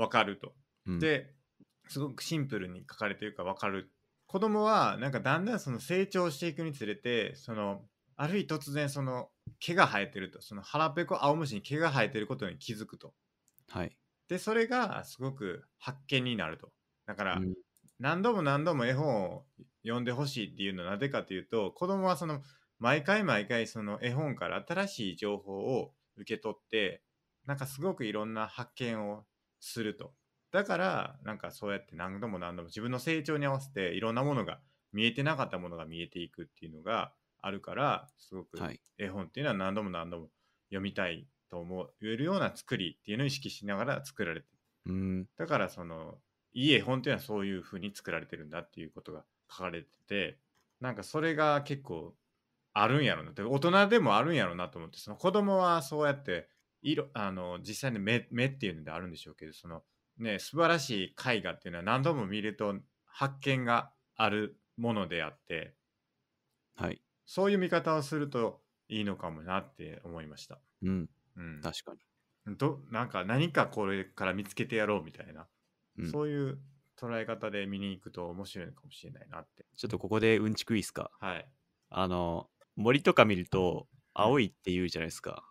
[0.00, 0.52] 分かると。
[0.86, 1.34] うん、で
[1.88, 3.90] すごくシンプルに書かれてるか分かる。
[4.26, 7.82] 子供はなんかだんだんその成長していくにつれてその
[8.16, 13.14] ある日突然その毛が生えてるとその腹ペコ青虫に毛が生えてることに気づくと。
[13.68, 13.96] はい。
[14.28, 16.70] でそれがすごく発見になると
[17.06, 17.54] だから、うん
[18.00, 19.44] 何度も何度も絵本を
[19.82, 22.40] 読んでほしいっていうのはなぜかというと子供はその
[22.78, 27.02] 毎回毎回その絵本から新しい情報を受け取って
[27.46, 29.24] なんかすごくいろんな発見を
[29.60, 30.14] すると。
[30.50, 34.60] だからなんかそうやって何度も何度も自分の成長に合わせていろんなものが
[34.92, 38.80] 見えてなかったものが見えていくっていうのがあるからすごくはい。
[38.98, 40.28] 絵本っていうのは何度も何度も
[40.70, 44.58] 読みたいと思えるような作りっていうのを意識しながら作られてる。
[44.86, 45.26] うん。
[45.36, 46.18] だからその
[46.52, 50.38] いい絵本っていうのはそういう風に作られてるんだっていうことが書かれてて
[50.80, 52.14] なんかそれが結構
[52.72, 53.30] あるんやろな。
[53.30, 56.48] って大人でもあるんやろなと思ってその子供はそうやって
[56.82, 59.82] 色あの実際に目目っていうのであるんでしょうけどその
[60.18, 62.74] ね素晴らしい絵画っていうのは何度も見ると
[63.06, 65.74] 発見があるものであって
[66.76, 67.02] はい。
[67.26, 70.58] そういう見方をするといいのかもなって思いました。
[70.82, 71.08] うん。
[71.36, 72.56] うん、確かに。
[72.56, 75.46] どなんか何かこれから見つけてやろうみたいな
[75.98, 76.58] うん、そういう
[76.98, 79.66] 捉え方で見に行くと面白いのかもしれないなって。
[79.76, 81.46] ちょっとここでうんちくいいっすかはい。
[81.90, 85.44] あの、森とか見ると、青いって言うじゃないですか。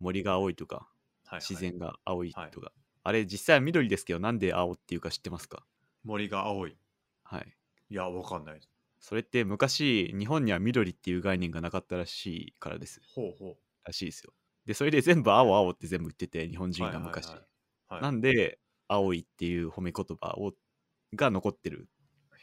[0.00, 0.88] 森が青いとか、
[1.26, 2.72] はい、自然が青いとはいか。
[3.02, 5.66] あれ、実際は緑ですけど、なんで青っていうか知ってますか？
[6.04, 6.76] 森が青い。
[7.24, 7.56] はい。
[7.90, 8.60] いや、わかんない。
[9.00, 14.32] それって昔日本には緑っていう概念がなかったらしいからですほうほらしいですよ
[14.66, 16.72] でそれで全部青青って全部言ってて日本う。
[16.72, 17.44] 人が昔、はいはい
[17.88, 20.52] はいなんで青いっていう褒め言葉を
[21.14, 21.88] が残ってる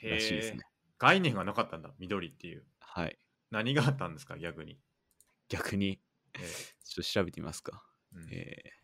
[0.01, 0.61] へらしいですねー
[0.99, 2.65] 概念がなかったんだ、緑っていう。
[2.79, 3.17] はい
[3.51, 4.79] 何があったんですか、逆に。
[5.49, 5.99] 逆に
[6.39, 6.39] え
[6.83, 8.27] ちょっと調べてみますか、ーうん。
[8.31, 8.81] えー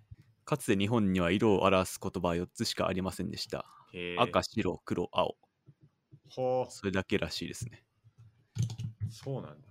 [0.47, 3.65] かつて日本には色を表す言葉は4つしかありませんでした。
[4.17, 5.35] 赤白黒青。
[6.29, 7.83] ほう、それだけらしいですね。
[9.11, 9.67] そうなんだ。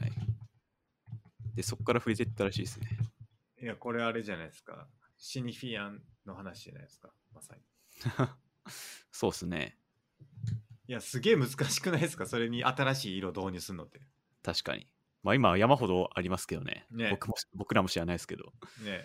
[0.00, 0.12] はい。
[1.56, 2.86] でそこから触れてったらしいですね。
[3.60, 4.86] いや、これあれじゃないですか。
[5.18, 7.62] シニフィアンの話じゃないですか、まさに。
[9.10, 9.76] そうっすね。
[10.86, 14.00] いや、すげえ難しくないですか、それに新しい色導入するのって。
[14.44, 14.86] 確かに
[15.22, 18.52] まあ今は山ほどありますけどねね僕も僕らも知らないですけど
[18.84, 19.04] ね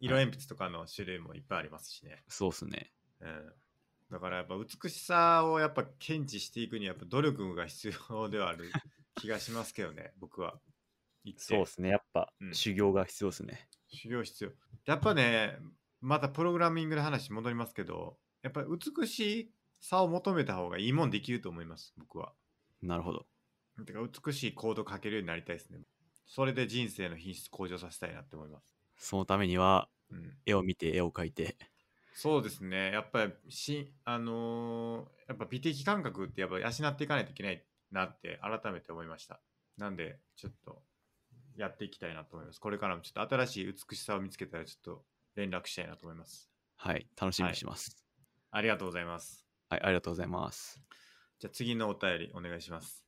[0.00, 2.22] 色鉛筆とかの種類もいっぱいありますしね。
[2.28, 3.52] そうっすねうん。
[4.10, 8.70] だからやっぱ美しさをやっぱ検知していくにはやっぱ努力が必要ではある
[9.16, 10.60] 気がしますけどね、僕は。
[11.38, 14.52] そうっすねやっぱ、うん修行が必要ですね修行必要。
[14.84, 15.58] やっぱね、
[16.00, 22.32] またプログラミングの話戻りますけど、やっぱり美しさを求めた方がいいもんできると思います、僕は。
[22.82, 23.26] なるほど
[23.84, 25.80] てか美しいコード書けるようになりたいですね。
[26.26, 28.74] それで人生の品質向上させたいなって思います。
[28.96, 31.56] そのためにはうん、絵を見て絵を描いて
[32.14, 32.92] そうですね。
[32.92, 39.40] やっぱりし、あのーやっぱ美的感覚ってやっぱ養っていかないといけないなって改めて思いました。
[39.76, 40.82] なんで、ちょっと
[41.56, 42.60] やっていきたいなと思います。
[42.60, 46.48] これからもちょっと新しい美しさを見つけたらちょっと連絡したいなと思います。
[46.76, 48.02] はい楽しみにします
[48.50, 49.44] ありがとうございます。
[49.68, 50.80] はい、ありがとうございます
[51.38, 53.05] じゃあ次のお便りお願いします。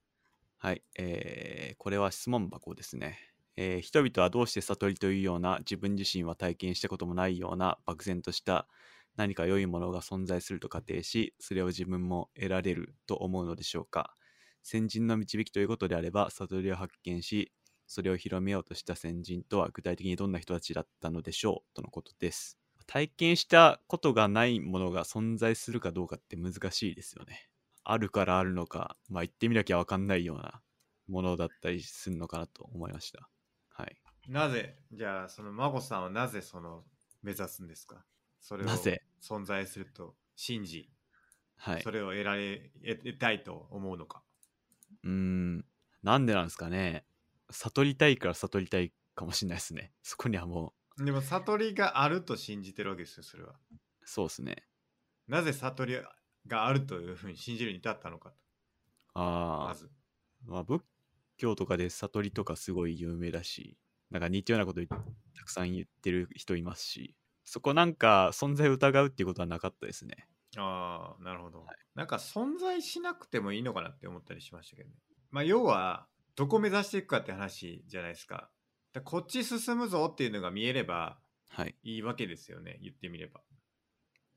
[0.59, 3.19] はい、えーこれは質問箱ですね、
[3.57, 8.69] えー人々はどうして悟りというような自分自身は体験したこともないような漠然とした
[9.17, 14.15] 何か良いものが存在すると仮定しそれを自分も得られると思うのでしょうか。
[14.63, 17.53] 先人の導きということであれば悟りを発見し
[17.87, 22.59] それを広めようとした先人とは具体的にどんな人たちだったのでしょうとのことです。
[22.87, 27.48] 体験したことがないものが存在するかどうかって難しいですよね。
[27.91, 30.63] あるからあるのか、まあ言ってみなきゃわかんないような
[31.09, 33.31] ものだったりするのかなと思いました。
[33.71, 34.01] はい。
[34.27, 36.85] なぜ、じゃあその孫さんはなぜその
[37.23, 38.07] 目指すんですか？
[38.41, 39.01] それをなぜ？
[39.21, 40.93] 存在すると信じ、
[41.57, 41.91] はいそ。
[41.91, 44.25] れを得られ、得得たいと思うのか？
[45.05, 45.65] うーん。
[46.03, 47.05] なんでなんですかね。
[47.51, 49.93] 悟りたいから悟りたいかもしれないですね。
[50.03, 53.59] そこにはもでも悟りがあると信じてるわけですよ、それは。
[53.73, 54.69] う、そうですね。
[55.29, 55.95] なぜ悟り
[56.49, 58.37] があるというふうに信じるに至ったのかと。
[59.15, 59.91] ああ、まず。
[60.47, 60.83] まあ仏
[61.37, 63.77] 教とかで悟りとかすごい有名だし、
[64.11, 70.29] なんか似たようなことたくさん言ってる人いますし、そこなんか存在を疑うっていうことはなかったですね。
[70.57, 74.95] ああ、なるほど、はいなんか存在しなくてもいいのかなって思ったりしましたけどね。
[75.33, 76.07] まあ要は、
[76.37, 78.51] どこ目指していくかって話じゃないですか。
[78.93, 81.19] だこっち進むぞっていうのが見えれば
[81.51, 81.75] はい。
[81.83, 83.41] いいわけですよね、言ってみれば。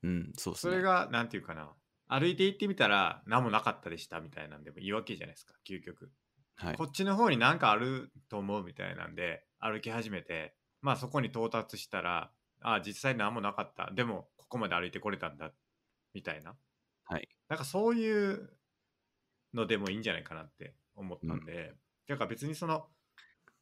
[0.02, 0.72] うん、そうですね。
[0.72, 1.72] それが、なんていうかな。
[2.12, 6.10] 歩いて行ってみたら何もなかったでしたみたいなんでもいいわけじゃないですか、究極。
[6.56, 6.84] はいこ。
[6.84, 15.52] っちの方になんかあると思うみたいなんで歩き始めてまあそこに到達したらああ実際何もなかったでもここまで歩いてこれたんだ
[16.12, 16.54] みたいな
[17.04, 17.28] はい。
[17.48, 18.50] なんかそういう
[19.54, 21.74] のでもいいんじゃないかなって思ったんで、
[22.08, 22.86] だから別にその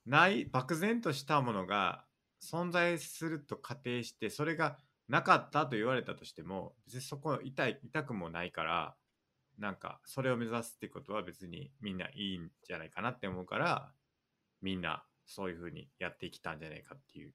[0.06, 2.04] ない漠然としたものが
[2.42, 4.78] 存在すると仮定してそれが
[5.10, 8.94] なかったと言われたとしても別にそこ痛い痛くもないから
[9.58, 13.92] なんかそれを目指すってことは別にみんないいんじゃないかなって思うから
[14.62, 17.34] みんなそういう風にやってきたんじゃないかっていう。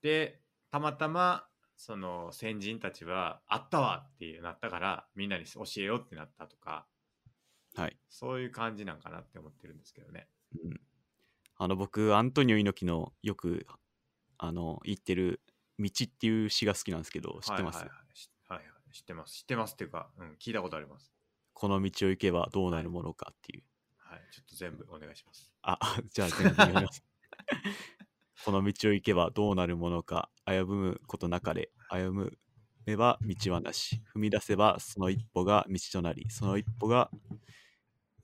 [0.00, 1.44] でたまたま
[1.76, 6.86] その先人たちはあったわってなったからみんなに教えようってなったとか
[7.74, 7.96] はい。
[8.10, 10.28] そういう感じなんかなって思ってるんですけどね。
[10.64, 10.80] うん、
[11.56, 13.66] あの僕アントニオ猪木のよく
[14.38, 15.40] あの言ってる
[15.82, 18.16] 「道」っていう詩が好きなんですけど知ってます、はいはいはい。
[18.16, 19.34] しはいはい、知ってます。
[19.38, 21.12] 知ってますっていうか、うん、聞いたことあります。
[21.52, 23.64] この道を行けばどうなるものかっていう。
[23.96, 25.52] はい、ちょっと全部お願いします。
[25.62, 25.78] あ
[26.10, 27.04] じゃあ全部読みます。
[28.44, 31.70] この道を行けばどうなるものか危むことなかれ。
[31.88, 32.38] 歩む
[32.86, 34.02] めば道はなし。
[34.14, 36.28] 踏み出せばその一歩が道となり。
[36.30, 37.10] その一歩が、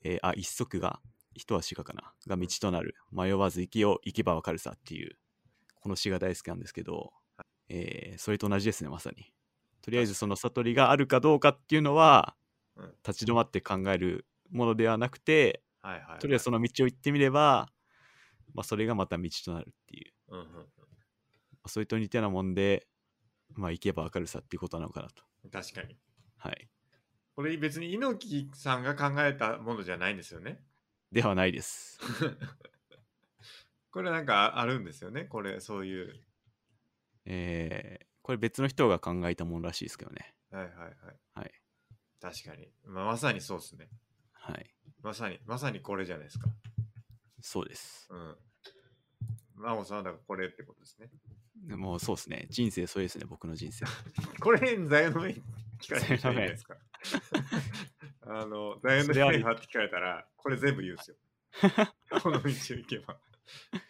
[0.03, 1.01] えーあ一足が
[1.33, 2.13] 一足がかな。
[2.27, 2.95] が道となる。
[3.11, 5.17] 迷わず行きを行けばわかるさっていう。
[5.75, 7.13] この詩が大好きなんですけど、
[7.69, 9.31] えーそれと同じですねまさに
[9.81, 12.35] とりあえずその悟りがあるかどうかっていうのは
[12.75, 16.19] うん立ち止まって考えるものではなくてはいはい、はい。
[16.19, 17.71] とりあえずその道を行ってみれば、
[18.53, 20.63] まあ、それがまた道となるっていう、うんうんま
[21.63, 22.87] あ、それと似たようなもんで、
[23.53, 25.23] まあ、行けばわかるさっていうことなのかなと。
[25.45, 25.97] うん、確かに。
[26.37, 26.69] はい。
[27.35, 30.61] これ別に猪木さんが考えたものじゃないんですよね？
[31.11, 31.97] ではないです。
[33.91, 35.23] これなんかあるんですよね？
[35.23, 36.21] これそういう。
[37.29, 40.33] えー、これ別の人が考えたものらしいですけどね。
[40.51, 40.93] はいはいはい。
[41.35, 41.51] はい。
[42.19, 42.67] 確かに。
[42.85, 43.87] まあ、まさにそうですね。
[44.33, 44.75] はい。
[45.01, 46.47] まさに、まさにこれじゃないですか。
[47.41, 48.07] そうです。
[48.09, 48.35] うん。
[49.55, 51.09] 真帆さんはだからこれってことですね。
[51.75, 52.47] もうそうですね。
[52.49, 53.85] 人生それですね、僕の人生。
[54.39, 55.29] これ、座右の銘
[55.79, 56.77] 聞かれてる人いないですか
[58.21, 61.17] あの、座右の銘はって聞かれたら、 これ全部言うんですよ。
[62.21, 63.19] この道を行けば、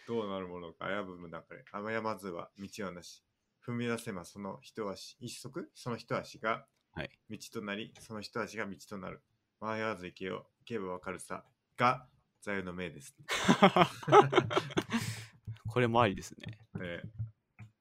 [0.08, 3.24] どうなるものか、危ぶむ中で、雨山ずは道はなし。
[3.66, 7.10] 踏み出せばその一足、一足その一足がはい。
[7.30, 9.22] 道となり、その一足が道となる。
[9.62, 11.44] 迷わず行けよ、行けばわかるさ。
[11.78, 12.08] が、
[12.42, 13.16] 座右の銘です。
[15.68, 16.60] これもありですね。
[16.82, 17.04] え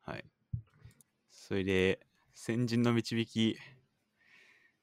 [0.02, 0.24] はい。
[1.30, 3.58] それで、先人の導き、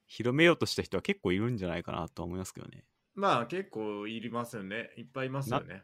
[0.08, 2.86] 広めようとした人は結構いるんじゃないかなと思いますけどね。
[3.13, 4.91] まあ結構いりますよね。
[4.97, 5.84] いっぱいいますよね。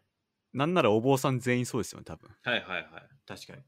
[0.54, 2.30] なんならお坊さん全員そうですよね、多分。
[2.42, 3.10] はいはいはい。
[3.26, 3.64] 確かに。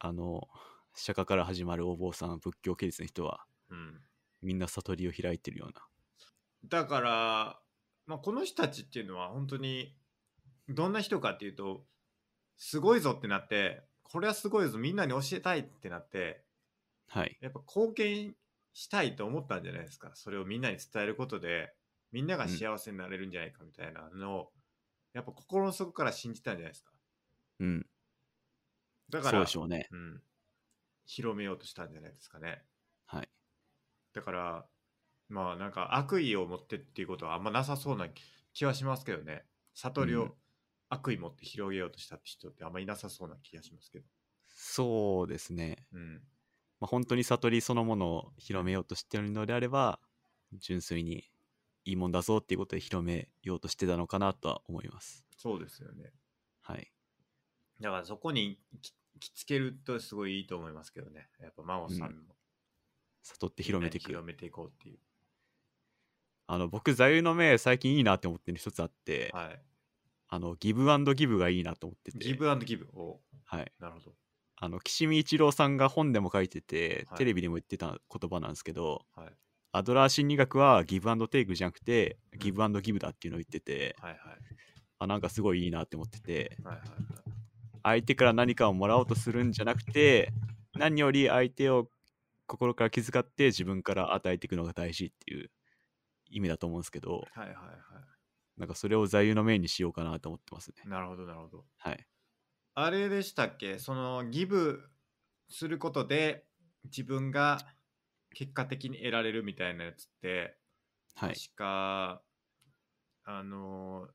[0.00, 0.48] あの、
[0.94, 4.00] 釈迦から始まるお坊さん、仏教系列の人は、うん。
[4.42, 5.86] みんな悟りを開いてるような。
[6.64, 7.60] だから、
[8.06, 9.94] まあ、この人たちっていうのは本当に
[10.68, 11.84] どんな人かっていうと
[12.56, 16.44] すごいぞってなってこれはすごいぞみんなに教えたいってなって
[17.08, 17.36] はい。
[17.40, 18.36] やっぱ貢献
[18.72, 21.74] したいと思ったんじゃないですかそれをみんなに伝えることで
[22.12, 24.52] みんなが幸せになれるんじゃないかみたいなのを、
[25.12, 26.90] やっぱ心の底から信じたんじゃないですか
[27.60, 27.86] うん。
[29.10, 29.88] だからそうでしょうね。
[29.90, 30.22] うん、
[31.04, 32.62] 広めようとしたんじゃないですかね
[33.06, 33.28] はい。
[34.12, 34.66] だから
[35.28, 38.08] まあなんか悪意を持ってっていうことはあんまなさそうな
[38.52, 39.44] 気はしますけどね
[39.74, 40.32] 悟りをうん
[40.92, 44.06] 悪意持って広げようとしたって人ってあんまいなさそうな気がしますけど
[44.48, 45.86] そうですね。
[45.92, 46.20] うん
[46.80, 50.00] まあ、本当に悟りそのものを広めようとしているのであれば、
[50.52, 51.30] 純粋に
[51.84, 55.24] いいもんだぞっていうことで広めようとしてたのかなとは思います。
[55.36, 56.10] そうですよね
[56.60, 56.90] はい。
[57.80, 58.58] だからそこに
[59.20, 61.28] ききつけるとすごいいいと思いますけどね。
[61.40, 62.34] やっぱ真央さんも、
[63.22, 64.06] 悟って広めていく。
[64.08, 64.98] 広めていこうっていう。
[66.46, 69.62] あの、僕、座右の銘最近いいなって思ってるの一つあって、はい。
[70.28, 73.20] あの、ギブアンドギブがいいなと思ってて、ギブアンドギブお。
[73.44, 73.72] はい。
[73.78, 74.12] なるほど。
[74.56, 77.18] あの、岸見一郎さんが本でも書いてて、はい。
[77.18, 79.32] テレビでも言ってた言葉なんですけど、はい。
[79.72, 82.38] アドラー心理学はギブアンドテイクじゃなくて、うん。
[82.38, 84.20] ギブアンドギブだっていうのを言ってて、はいはい。
[84.98, 86.86] あ、なんかすごいいいなって思ってて、はいはい
[87.82, 90.32] 相手から何かをもらおうとするんじゃなくて、
[90.74, 91.90] 何より相手を
[92.46, 95.50] 心から気遣って自分から与えていくのが大事っていう
[96.30, 97.56] 意味だと思うんですけど、はいはいはい
[98.56, 100.82] なんかそれを座右の銘にしようかなと思ってますね。
[100.84, 102.06] なるほどなるほどはい。
[102.74, 103.78] あれでしたっけ？
[103.78, 104.90] そのギブ
[105.48, 106.46] することで
[106.84, 107.58] 自分が
[108.34, 110.58] 結果的に得られるみたいなやつって、
[111.14, 111.34] はい。
[111.34, 112.22] 確か
[113.24, 114.08] あの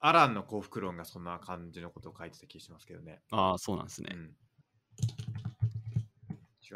[0.00, 3.20] アランの幸福論がそんな感じのことを書いてた気がしますけどね。
[3.30, 4.08] ああ、そうなんですね。
[4.12, 4.36] うん、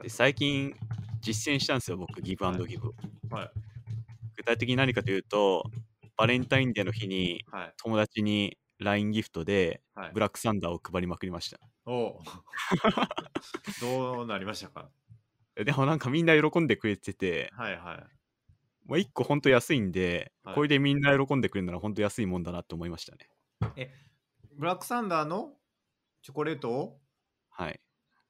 [0.03, 0.75] で最近
[1.21, 2.89] 実践したんですよ、僕、ギブアンドギブ。
[2.89, 2.95] を。
[3.31, 3.51] はい。
[4.37, 5.65] 具体的に何かというと、
[6.17, 7.75] バレンタインデーの日にはい。
[7.79, 10.13] 友達に LINE ギフトではい。
[10.13, 11.59] ブラックサンダーを配りまくりました。
[11.87, 12.23] おう
[13.81, 14.91] どうなりましたか？
[15.57, 18.20] でもなんかみんな喜んでくれてて、はいはい
[18.91, 20.55] もう1個ほんと安いんで、はい。
[20.57, 23.31] これでみんな喜んでくれるならほんと安いもんだなって思いましたね。
[24.59, 25.53] ブラックサンダーの
[26.23, 27.01] チョコレートを
[27.51, 27.81] はい。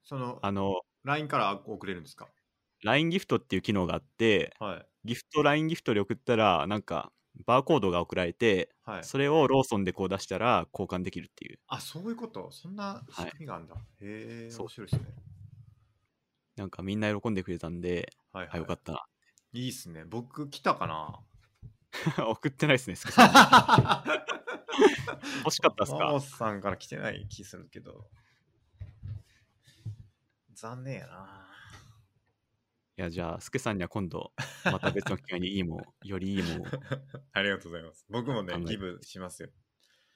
[0.04, 2.28] そのあの、LINE から送れるんですか
[2.84, 4.86] ？LINE ギフトっていう機能があって、はい。
[5.04, 7.10] ギフト LINE ギフトで送ったら、なんか
[7.46, 9.04] バーコードが送られて、はい。
[9.04, 11.58] それをローソンでこう出したら交換できるっていう。
[11.68, 12.50] あそういうこと？
[12.50, 13.78] そんな仕組みがあるんだ、へ
[14.48, 14.66] えそう。
[14.66, 15.08] 面白いですね。
[16.56, 18.92] なんかみんな喜んでくれたんで、はい、はい、あ、よかった。
[18.92, 19.09] な。
[19.52, 20.04] いいっすね。
[20.04, 21.20] 僕来たかな。
[22.24, 22.94] 送ってないですね、
[25.44, 25.98] 欲しかったっすか？
[25.98, 28.08] マオさんから来てない気するけど。
[30.54, 31.48] 残念やな。
[32.96, 34.32] いや、じゃあ、スケさんには今度、
[34.64, 36.64] また別の機会にいいもん、よりいいも
[37.32, 38.04] ありがとうございます。
[38.08, 39.50] 僕もねギブしますよ。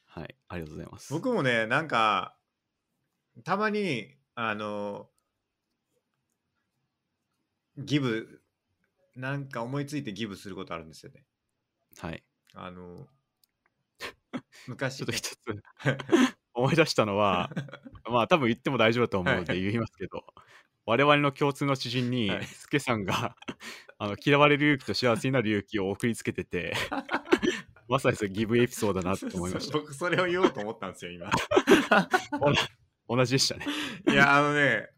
[0.05, 1.11] はい、ありがとうございます。
[1.11, 2.37] 僕もねなんか
[3.43, 5.09] たまにあの
[7.77, 8.44] ギブ
[9.15, 11.23] なんか思いついてギブすることあるんですよね
[11.99, 12.23] はい。
[12.53, 13.07] あの
[14.67, 15.37] 昔ちょっと一つ
[16.53, 17.51] 思い出したのは、
[18.09, 20.25] まあ多分言っても大丈夫だと思うので言いますけど、
[20.85, 23.35] 我々の共通の知人にはい、スケさんが
[23.97, 26.73] あの嫌われる勇気と幸せになる勇気を送りつけてて、
[27.87, 32.09] まさにそれギブエピソードだなって思いまし僕それを言おうと思ったんですよ今た。
[33.07, 33.67] 同じでしたね。
[34.07, 34.89] いやあのね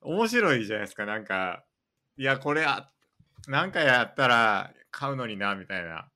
[0.00, 1.64] 面白いじゃないですかなんか
[2.16, 2.91] いやこれあ
[3.48, 6.08] なんかやったら買うのになみたいな。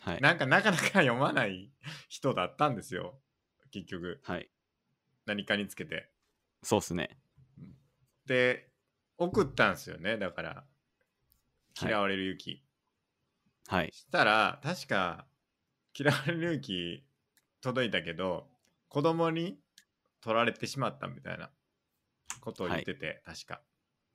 [0.00, 0.20] はい。
[0.20, 1.70] なんかなかなか読まない
[2.08, 3.20] 人だったんですよ。
[3.70, 4.20] 結局。
[4.24, 4.50] はい。
[5.26, 6.10] 何かにつけて。
[6.62, 7.18] そうっすね。
[8.26, 8.68] で
[9.18, 10.16] 送ったんですよね。
[10.18, 10.64] だからは
[11.86, 11.88] い。
[11.88, 12.62] 嫌われる勇気、
[13.66, 13.90] はい。
[13.92, 15.26] したら確か
[15.98, 17.04] 嫌われる勇気
[17.60, 18.46] 届いたけど
[18.88, 19.58] 子供に
[20.20, 21.50] 取られてしまったみたいな
[22.40, 23.60] ことを言ってて、確か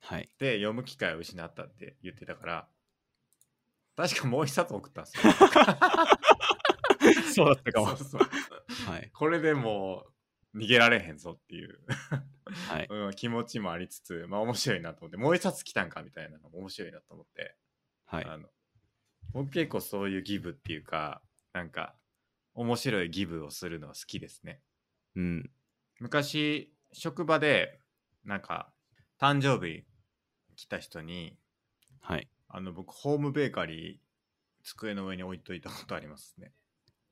[0.00, 0.30] はい。
[0.38, 2.68] で読む機会を失ったって言ってたから
[3.96, 5.32] 確かもう一冊送ったんですよ
[7.34, 7.86] そうだったかも。
[7.88, 9.10] そうそうはい。
[9.12, 10.04] これでも
[10.54, 11.78] う逃げられへんぞっていう、
[12.68, 12.86] はい。
[12.90, 17.56] うん、気持ちもありつつまあ面白いなと思ってもう一冊来たんかみたいなのも面白いなと思って、
[18.06, 18.24] はい。
[18.24, 18.48] あの
[19.32, 21.22] 僕結構そういうギブっていうか
[21.52, 21.96] なんか
[22.54, 24.62] 面白いギブをするのは好きですね
[25.16, 25.50] うん。
[25.98, 27.80] 昔職場で
[28.24, 28.72] なんか
[29.18, 29.84] 誕生日
[30.58, 31.36] 来た人に
[32.00, 32.28] はい。
[32.48, 33.98] あの僕ホームベーカリー
[34.64, 36.52] 机の上に置いといたことありますね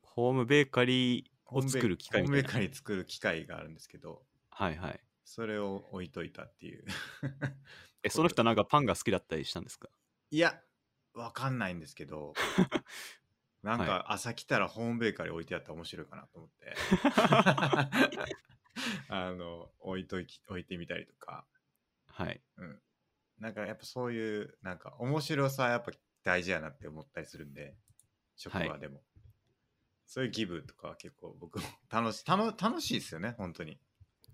[0.03, 1.25] ホームベーカリー
[1.55, 2.59] を作る機械ホームベーカ。
[2.59, 5.01] リー作る機械があるんですけどはいはい。
[5.25, 6.85] それを置いといたっていう
[8.03, 9.89] え、その人なんかパンが好きだったりしたんですか？
[10.31, 10.61] いや
[11.15, 12.33] わかんないんですけど
[13.63, 16.75] なんはか朝来たらホームベーカリー置いてあったら面白いかなと思って
[19.09, 21.47] あの置いといき置いてみたりとか
[22.09, 22.41] はい。
[23.39, 27.77] なんかやっぱそういうなんか面白さはやっぱ大事やなって思ったりするんで
[28.35, 29.03] 職場でも、
[30.07, 33.79] そういうギブとかは結構僕も楽し楽楽しいですよね本当に。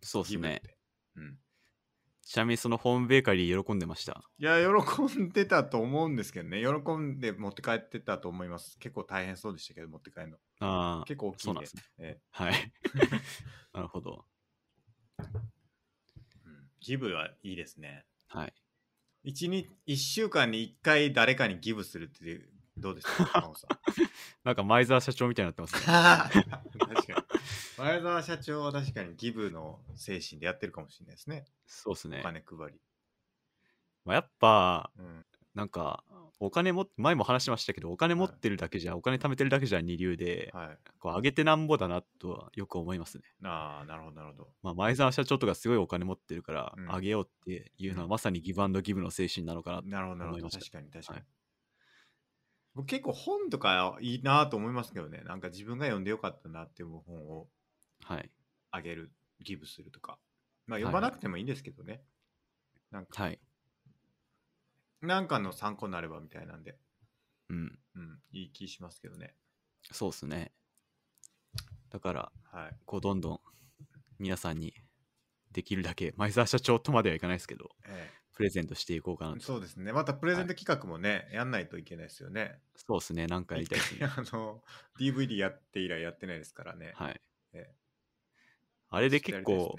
[0.02, 0.62] そうですね。
[1.16, 1.38] うん、
[2.24, 4.22] ちなみにそのホームベーカリー喜んでました？
[4.38, 6.62] いや喜んでたと思うんですけどね。
[6.62, 8.78] 喜んで持って帰ってたと思います。
[8.78, 10.36] 結構大変そうでしたけど持って帰るの。
[10.60, 11.50] ああ、結構大きいんで。
[11.50, 11.82] そうなんですね。
[11.98, 12.72] えはい。
[13.74, 14.24] なるほど。
[15.18, 15.24] えう
[16.48, 18.06] ん、ギブはいいですね。
[18.28, 18.54] はい。
[19.24, 23.70] 一日一週間に一回誰かにギブするっていうどうですか真帆さん。
[24.44, 25.80] なんか前澤社長みたいになってますね。
[25.82, 27.22] 確かに。
[27.78, 31.44] 前澤社長は確かにギブの精神でやってるかもしれないですね。
[31.46, 32.20] おそうですね。
[32.22, 32.80] 金配り、
[34.04, 36.02] まあ、やっぱ、うん、なんか、
[36.44, 40.78] お金も、前も話しましたけど、お金持ってるだけじゃ、お金貯めてるだけじゃ二流で、はい。
[40.98, 43.24] こう上げてなんぼだなとはよく思いますね。
[43.44, 44.48] ああなるほどなるほど。
[44.60, 46.86] まあ、前澤社長とかすごいお金持ってるから、うん。
[46.86, 48.10] 上げようっていうのはうん。
[48.10, 49.88] まさにギブアンドギブの精神なのかなと。
[49.88, 50.38] なるほどなるほど。
[50.38, 50.58] 思いました。
[50.58, 51.26] 確かに確かに、はい。
[52.74, 55.22] 僕結構本とかいいなと思いますけどね。
[55.24, 57.46] なんか自分が読んでよかったなって思う本を
[58.02, 58.28] はい。
[58.72, 60.18] あげるギブするとか。
[60.66, 62.02] まあ読まなくてもいいんですけどね、
[62.90, 63.22] なんか。
[63.22, 63.38] はい。
[65.02, 66.76] なんかの参考になればみたいなんで
[67.48, 67.78] うん。
[67.94, 69.34] うんいい気しますけどね
[69.90, 70.52] そうですね。
[71.90, 73.40] だから、はいこう、どんどん
[74.18, 74.72] 皆さんに
[75.52, 79.44] できるだけ、前澤社長とまではいかないですけど、えプレゼントしていこうかなえ、と。
[79.44, 83.26] そうですねまたプレゼント企画もね、やんないといけないですよねそうですね。
[83.26, 84.06] なんかやりたいですね。
[84.06, 84.62] あの
[84.98, 87.20] DVD やって以来やってないですからねはい。
[87.52, 87.74] ええ
[88.94, 89.74] あれで結構、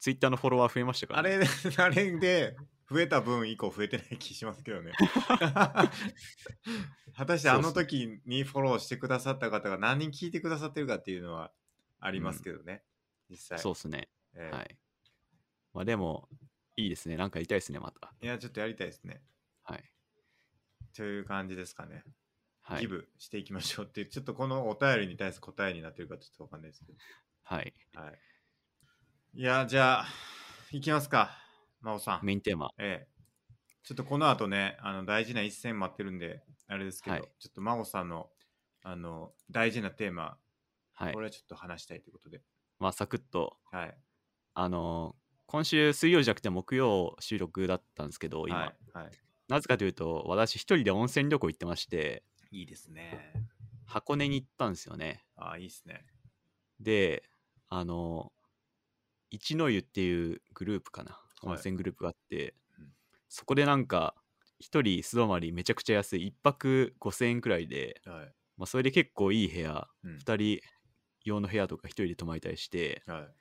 [0.00, 1.46] ツイッターのフォロワー増えましたから、あれで
[1.76, 2.56] あれで
[2.90, 4.92] 増えた分以降増えてない気しますけどね
[7.14, 11.52] 果たしてあの時にフォローしてくださった方が何人聞いてくださってるかっていうのは
[12.00, 12.84] ありますけどね、
[13.28, 14.08] 実際そうですね。
[14.34, 14.78] ええはい。
[15.74, 16.28] まあでも、
[16.76, 17.16] いいですね。
[17.16, 18.14] なんかやりたいですね、また。
[18.20, 19.22] いやちょっとやりたいですね
[19.64, 19.84] はい。
[20.94, 22.04] という感じですかね、
[22.62, 22.82] はい。
[22.82, 26.98] ギブしていきましょうっていうちょっとこのお便りに対する答えになってるかちょっとわかんないですけど
[27.42, 27.74] はい。
[27.94, 28.18] はい
[29.34, 30.06] いやじゃあ
[30.72, 31.47] いきますか
[31.80, 32.72] 真央さんメインテーマ。
[32.78, 33.18] ええ。
[33.82, 38.28] ちょっとこの後ね、あの大事な一戦待ってるんで、あれですけど、はいちょっと真央さんの
[38.82, 40.36] あの大事なテーマ、
[40.94, 41.20] はいこ。
[41.20, 42.42] れはちょっと話したいということで。
[42.78, 43.96] まあ、サクッと、はい。
[44.54, 48.98] あのー今週水曜じゃなくて木曜収録だったんですけど、今、はい。
[48.98, 49.10] はい、
[49.48, 53.32] なぜかというと、私一人で温泉旅行行ってまして、いいですね。
[53.86, 55.24] 箱根に行ったんですよね。
[55.36, 56.04] ああ、いいですね。
[56.80, 57.22] で、
[57.70, 58.38] あのー
[59.30, 61.18] 一の湯っていうグループかな。
[61.44, 62.92] はい温泉グループがあって、うん
[63.28, 64.14] そこでなんか、
[64.58, 68.34] 一人素泊まりめちゃくちゃ安い、一泊5000円くらいで、はい。
[68.56, 70.62] まあ、それで結構いい部屋、うん2人
[71.24, 73.34] 用の部屋とか1人で泊まりたりしては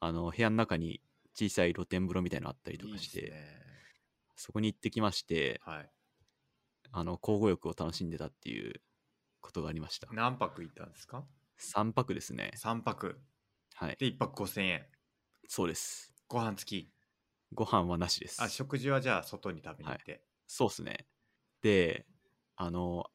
[0.00, 1.02] あの部屋の中に
[1.34, 2.78] 小さい露天風呂みたいなのあったりい。
[2.78, 3.84] とかしてね。
[4.36, 5.90] そこに行ってきましてはい。
[6.92, 8.82] あの交互浴を楽しんでたっていう
[9.40, 11.26] ことがありました何泊行ったんですか
[11.58, 13.22] ？3泊ですね ?3 泊。
[13.74, 14.86] はいで、1泊5000円。
[15.48, 16.92] そうですご飯付き。
[17.54, 20.24] ご飯はなしですあ、食事はじゃあ外に食べに行って。
[20.46, 21.06] そうですね
[21.62, 22.06] で
[22.56, 23.10] あの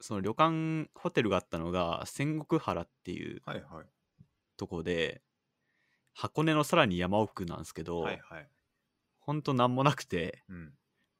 [0.00, 3.86] その旅館ホテルがあったのが仙石原っていうはい、はい、
[4.56, 5.22] とこで
[6.14, 8.50] 箱根のさらに山奥なんですけど、はいはい。
[9.18, 10.74] ほんとなんもなくてうん。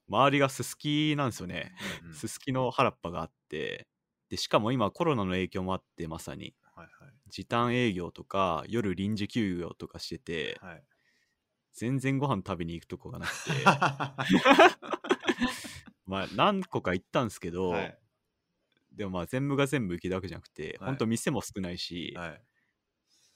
[0.08, 1.74] 周りがすすきなんですよね。
[2.12, 3.88] すすきの原っぱがあって、
[4.28, 6.88] で、しかも今コロナの影響もあって、まさに、はい
[7.28, 10.84] 時短営業とか、夜臨時休業とかしてて、はい。
[11.75, 11.81] はい。
[11.91, 13.51] 全然ご飯食べに行くとこがなくて、
[16.07, 17.99] まあ何個か行ったんですけど、はい。
[18.93, 22.43] でもまあ全部が全部行けたわけじゃなくて、はいほんと店も少ないし、はい。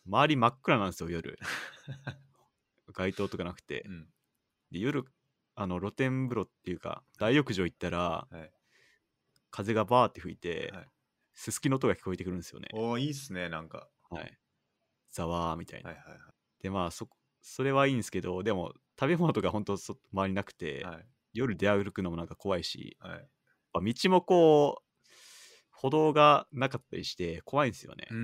[0.06, 1.38] 周り真っ暗なんですよ、夜。
[2.94, 3.90] 街灯とかなくてう。
[3.90, 4.08] ん。
[4.70, 5.04] で、夜、
[5.54, 8.52] あの、露天風呂っていうか、大浴場行ったら、はい。
[9.50, 10.88] 風がバーって吹いて、はい
[11.34, 12.68] すすきの音が聞こえてくるんですよね。
[12.72, 13.88] おーいいっすね、なんか。
[14.10, 14.38] はい。
[15.12, 15.90] ざわーみたいな。
[15.90, 16.18] はいはい
[16.60, 17.08] で、まあ、そ、
[17.42, 20.94] それはいいんですけど、でも、食べ物とか本当そ周りなくて、はい。
[20.96, 21.08] はい。
[21.34, 23.12] 夜出歩くのもなんか怖いし、はい。
[23.12, 23.28] やっ
[23.72, 24.84] ぱ道もこう、
[25.70, 28.14] 歩道がなかったりして怖いんですよねう。
[28.14, 28.16] ー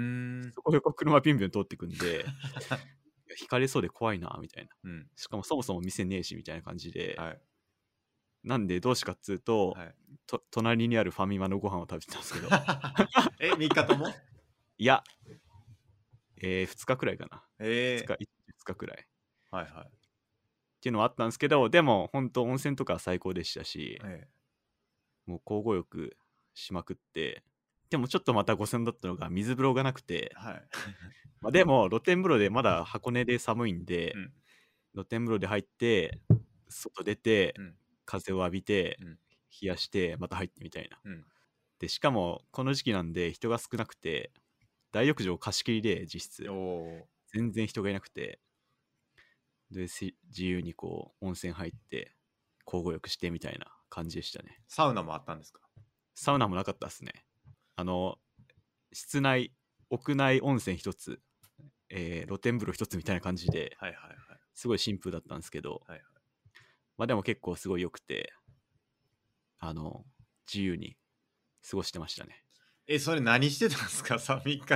[0.48, 0.52] ん。
[0.52, 2.24] そこでこう車ビュンビュン通ってくんで、
[3.40, 4.70] 引かれそうで怖いな、みたいな。
[4.84, 5.08] うん。
[5.16, 7.40] しかもそもそも店ねえし、みたいな感じで、はい。
[8.42, 9.94] なんでどうしかっつうと、はい。
[10.26, 12.48] と隣にあるファミマのご飯を食べてたんですけど、
[13.40, 14.08] え、3日とも？
[14.78, 15.02] いや、
[16.38, 17.44] えー、2日くらいかな。
[17.58, 18.98] え2日、2日くらい。
[19.02, 19.04] っ
[19.50, 20.04] はいはい。
[20.80, 24.28] ていうのはあったんですけど、でも、本当温泉とかは最高でしたし、え
[25.26, 26.16] もう交互浴
[26.54, 27.42] しまくって、
[27.90, 30.68] でもちょっとまた5000だったのが水風呂がなくてえ、はい。
[31.40, 34.32] まあ、でも露天風呂でまだ箱根で寒いんで、うん
[34.94, 36.20] 露天風呂で入って、
[36.68, 37.76] 外出て、うん
[38.06, 39.18] 風を浴びて、うん
[39.62, 41.00] 冷やして、また入ってみたいな。
[41.04, 41.26] うん
[41.80, 44.32] で、しかも、この時期なんで人が少なくて、
[44.94, 46.46] 大浴場貸し切りで実質。
[47.32, 48.40] 全然人がいなくて。
[49.70, 52.14] でし自由にこう温泉入って
[52.64, 54.62] 交互浴してみたいな感じでしたね。
[54.68, 55.60] サウナもあったんですか？
[56.14, 57.24] サウナもなかったですね。
[57.74, 58.18] あの
[58.92, 59.52] 室内
[59.90, 61.20] 屋内温泉一つ、
[61.88, 64.16] えー露天風呂一つみたいな感じではいはいはい。
[64.54, 66.02] すごいシンプルだったんですけど、はいはい。
[66.96, 68.32] まあでも結構すごい良くて
[69.58, 70.04] あの
[70.46, 70.96] 自由に
[71.68, 72.43] 過ごしてましたね
[72.86, 74.18] え、それ何してたんですか？
[74.20, 74.74] さ、3日、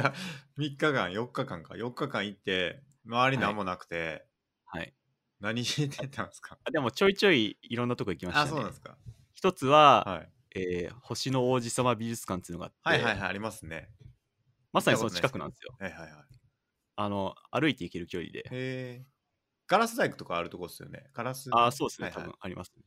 [0.56, 1.74] 3日間、4日間か。
[1.74, 4.26] 4日間行って、周り何もなくて、
[4.66, 4.94] はい
[5.40, 6.59] 何してたんですか？
[6.64, 8.98] あでもちょいちょいいろんなとこ行きましたあ、ねそうなんですか。
[9.34, 10.32] 一つは、はい。
[10.56, 13.90] えー星の王子様美術館っていうのがあって、はいはいはい、ありますね。
[14.72, 15.76] まさにその近くなんですよ。
[15.78, 16.24] はいはいはい。
[16.96, 18.40] あの、歩いて行ける距離で。
[18.40, 19.06] へえ。
[19.68, 21.11] ガラス細工とかあるとこっすよね。
[21.12, 21.48] ガラス。
[21.52, 22.82] ああ、そうですね、はいはい多分ありますね。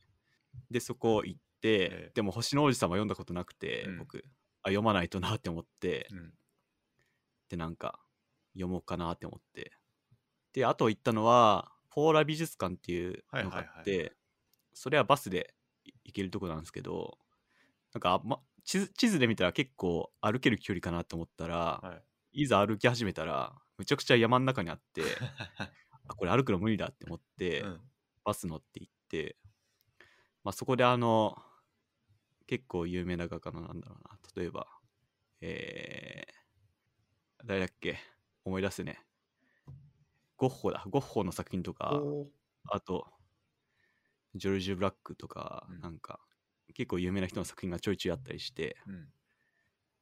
[0.70, 4.24] で、そこ行って、ええでも星の王子様読んだことなくて、うん僕、
[4.62, 6.34] あ、読まないとなって思って、うん。
[7.48, 8.00] で、なんか、
[8.54, 9.72] 読もうかなって思って。
[10.52, 14.12] で、あと行ったのは、ポーラ美術館っていうのがあって、はいはい
[14.74, 15.54] それはバスで
[16.04, 17.18] 行けるとこなんですけど、
[17.94, 22.02] なんか、ま、地図地図で見たら結構歩ける距離かなと思ったら、は
[22.32, 22.42] い。
[22.42, 25.02] いざ歩き始めたら、むちゃくちゃ山の中にあって、
[26.08, 27.80] あ、これ歩くの無理だって思って、うん。
[28.24, 29.36] バス乗って行って、
[30.44, 31.36] まあ、そこであの、
[32.46, 34.66] 結構有名な画家のなんだろうな、例えば、
[35.40, 37.98] えー、誰だっけ？
[38.44, 39.04] 思い出すね。
[40.36, 40.84] ゴッホだ。
[40.88, 42.00] ゴッホの作品とか、
[42.68, 43.06] あと、
[44.34, 46.20] ジョルジュ・ブラックとか、うんなんか、
[46.74, 49.12] 結構有名な人の作品がちょいちょいあったりして、うん。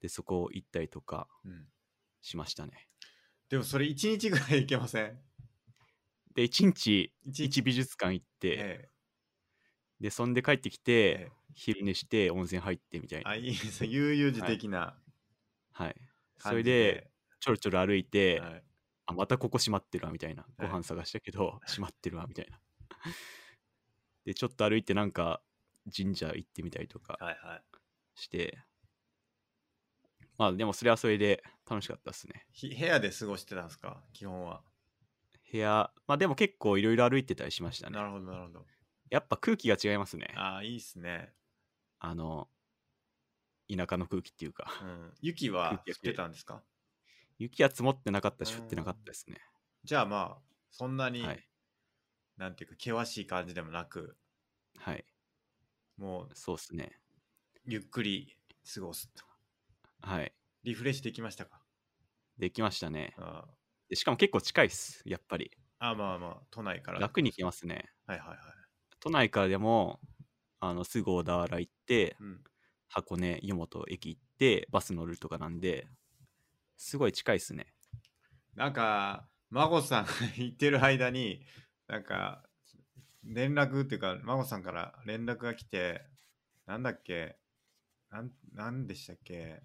[0.00, 1.68] で、そこ行ったりとかうん。
[2.22, 2.88] しましたね。
[3.48, 5.18] でもそれ1日ぐらい行けません？
[6.34, 8.90] で、1日、一1美術館行って、え
[10.00, 13.30] で、そんで帰ってきて、ええ昼寝して温泉入ってみたいな。
[13.30, 13.88] あ、いいですね。
[13.88, 14.96] 悠々自適な
[15.72, 15.96] はい。
[16.38, 18.64] それで、、ちょろちょろ歩いて、はい
[19.06, 20.46] あ、またここ閉まってるわ、みたいな。
[20.58, 22.60] ごはい飯探したけど、閉まってるわ、みたいな。
[24.24, 25.42] で、ちょっと歩いて、なんか、
[25.94, 27.80] 神社行ってみたりとかはいはい。
[28.14, 28.58] して、
[30.38, 32.46] まあ、でもそれはそれで楽しかったですね。
[32.52, 34.04] ひ部屋で過ごしてたんですか？
[34.12, 34.62] 基本は。
[35.52, 38.04] 部屋、まあでも結構いろいろ歩いてたりしましたねな。
[38.04, 38.66] るほどなるほど。
[39.10, 40.28] やっぱ空気が違いますね。
[40.36, 41.34] ああ、いいっすね。
[42.00, 42.48] あの、
[43.68, 44.84] 田舎の空気っていうかう。
[44.84, 45.14] ん。
[45.20, 46.62] 雪は降ってたんですか？
[47.38, 49.40] 雪は積もってなかったし、降ってなかったですね。
[49.84, 51.46] じゃあまあ、そんなに、はい。
[52.38, 54.18] なんていうか、険しい感じでもなく、
[54.78, 55.04] はい。
[55.96, 57.00] もう、そうですね。
[57.66, 58.36] ゆっくり
[58.74, 59.22] 過ごすと。
[60.02, 60.32] はい。
[60.64, 61.62] リフレッシュできましたか？
[62.38, 63.16] できましたね。
[63.16, 63.50] あ
[63.88, 65.52] でしかも結構近いっす、やっぱり。
[65.78, 67.00] ああ、まあまあ、都内から。
[67.00, 67.90] 楽に行けますね。
[68.06, 68.38] はいはいはい。
[69.00, 69.98] 都内からでも、
[70.60, 72.44] あの、すぐ小田原行って、うん。
[72.88, 75.88] 箱根、湯本駅行って、バス乗るとかなんで、
[76.76, 77.72] すごい近いっすね。
[78.54, 81.44] なんか、孫さんが行ってる間に、
[81.86, 82.44] なんか、
[83.22, 86.02] 連絡っていうか、孫さんから連絡が来て、
[86.66, 87.38] なんだっけ、
[88.10, 89.62] なん、なんでしたっけ、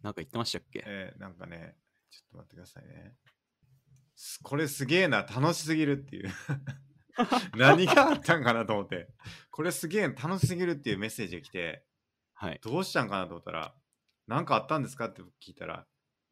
[0.00, 0.82] なんか言ってましたっけ？
[0.86, 1.76] えーなんかね、
[2.10, 3.16] ちょっと待ってくださいね。
[4.16, 6.30] すこれすげえな、楽しすぎるっていう。
[7.56, 9.08] 何があったんかなと思って。
[9.50, 11.84] これすげえ楽しすぎるっていうメッセージが来て
[12.34, 12.60] はい。
[12.62, 13.74] どうしたんかなと思ったら
[14.26, 15.86] 何かあったんですかって聞いたら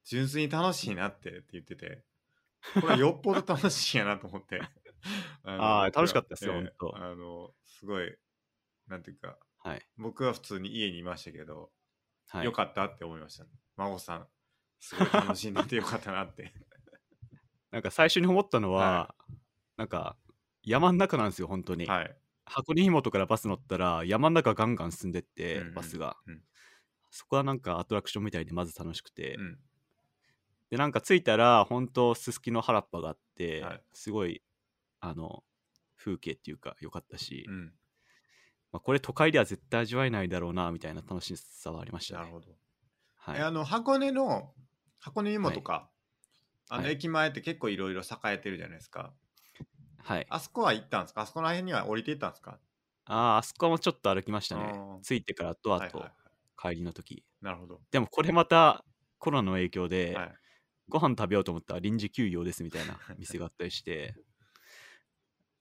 [0.04, 2.04] 純粋に楽しいなってって言ってて。
[2.80, 4.60] これよっぽど楽しいやなと思って。
[5.44, 6.96] のあー楽しかったですよええほんと。
[6.96, 8.16] あのすごい
[8.86, 9.86] なんていうかはい。
[9.96, 11.72] 僕は普通に家にいましたけど、
[12.28, 12.44] はい。
[12.44, 14.28] よかったって思いました、ね、孫さん
[14.78, 16.52] すごい楽しんでてよかったなって。
[17.70, 19.14] なんか最初に思ったのは、は
[19.76, 20.16] なんか
[20.64, 21.86] 山ん中なんですよ、本当に。
[21.86, 22.16] はい。
[22.44, 26.42] 箱根湯本からバス乗ったら山ん中ガンガン進んでって、うんうんバスが、うん。
[27.10, 29.58] そこはなんかアトラクションみたいでまず楽しくて、うん。
[30.70, 33.82] でなんか着いたら本当すすきの原っぱがあって、はい。
[33.92, 34.42] すごい
[35.00, 35.42] あの
[35.96, 37.72] 風景っていうか良かったし、うん。
[38.72, 42.20] まあ、これ都会では絶対味わえないだろうなみたいな楽しさはありましたね。
[42.20, 42.46] なるほど、
[43.16, 43.38] はい。
[43.38, 44.52] えあの箱根の
[44.98, 45.90] 箱根湯本か、
[46.68, 46.92] あのはい。
[46.92, 49.12] 駅前って結構いろいろ栄えてるじゃないですか
[50.02, 51.22] はい、あそこは行ったんですか？
[51.22, 52.58] あそこら辺には降りていったんですか？
[53.06, 54.72] あーあそこもちょっと歩きましたね。
[55.02, 56.08] 着いてからとあとはいはいは
[56.70, 56.74] い。
[56.74, 58.84] 帰りの時、なるほど、でもこれまた
[59.18, 60.38] コロナの影響で、はい、
[60.88, 64.14] ご飯食べようと思ったら臨時休業ですみたいな 店があったりして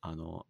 [0.01, 0.45] あの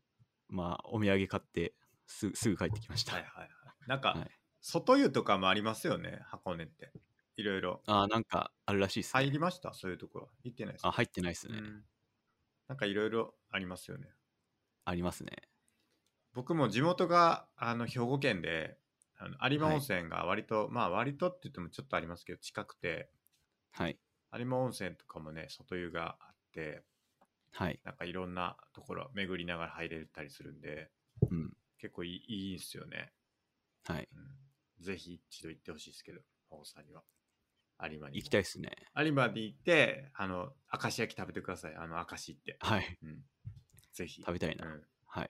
[0.47, 1.75] まあお土産買って
[2.07, 3.49] すすぐ帰ってきました、はいはいはい。
[3.87, 4.31] なんか、はい。
[4.61, 6.19] 外湯とかもありますよね？
[6.25, 6.91] 箱根って。
[7.37, 7.81] いろいろ。
[7.85, 9.73] あーなんかあるらしいですね、入りました？
[9.73, 10.29] そういうところ。
[10.43, 11.85] 行ってないですあ入ってないですね、うん
[12.69, 14.07] なんかいろいろありますよね。
[14.85, 15.31] ありますね。
[16.33, 18.77] 僕も地元があの兵庫県で
[19.17, 23.09] あの有馬温泉が割と、まあ割とって言ってもちょっとありますけど近くて
[23.71, 23.97] はい。
[24.37, 26.83] 有馬温泉とかもね外湯があって
[27.51, 27.79] はい。
[27.83, 30.91] なんかいろんなところ巡りながら入れたりするんで
[31.29, 31.51] うん。
[31.79, 33.11] 結構いいいいんすよね、
[33.85, 34.07] はい。
[34.13, 36.19] うん、ぜひ一度行ってほしいですけど
[36.51, 37.01] 大さんには
[37.81, 38.71] 有馬に行きたいですね。
[38.97, 41.75] 有馬で行ってあの明石焼き食べてください。
[41.75, 42.97] あの明石って、はい。
[43.03, 43.23] うん、
[43.93, 44.21] ぜひ。
[44.21, 44.81] 食べたいな、うん。
[45.05, 45.29] はい。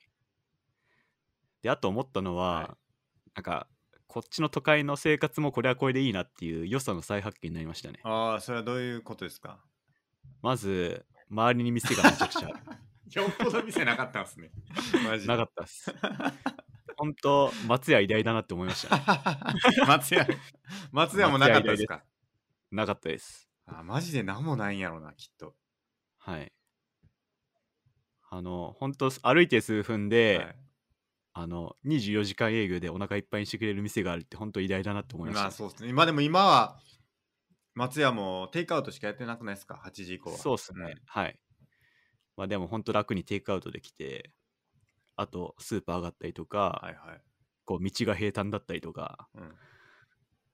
[1.61, 2.67] であと思ったのは、はい。
[3.35, 3.67] なんか
[4.07, 7.99] こっちの都会の生活もこれはこれでいいなっていう良さの再発見になりましたね。
[8.03, 9.59] ああそれはどういうことですか？
[10.41, 12.59] まず周りに店がめちゃくちゃある。
[13.21, 14.51] よっぽど店なかったんですね。
[15.05, 15.27] マジで。
[15.27, 15.93] なかったっす。
[16.97, 18.97] 本当松屋偉大だなって思いました。
[18.97, 19.03] ね
[19.87, 20.27] 松屋
[20.91, 22.03] 松屋もなかったですか？
[22.71, 23.49] なかったです。
[23.65, 25.55] あマジで何もないんやろなきっと、
[26.17, 26.51] はい。
[28.31, 30.55] あの本当歩いて数分で、はい。
[31.33, 35.89] あの24時間営業でお腹いっぱいにしてくれる店があるって本当偉大だなって思いました、まあそうですね。
[35.89, 36.79] 今でも今は
[37.75, 40.37] 松屋もテイクアウトしかやってなくないですか？8時以降は。
[40.37, 41.39] そうっすね、はい。
[42.35, 44.31] まあでも本当楽にテイクアウトできて
[45.15, 47.21] あとスーパー上がったりとか、はいはい、
[47.65, 49.53] こう道が平坦だったりとかうん、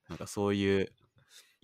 [0.10, 0.92] なんかそういう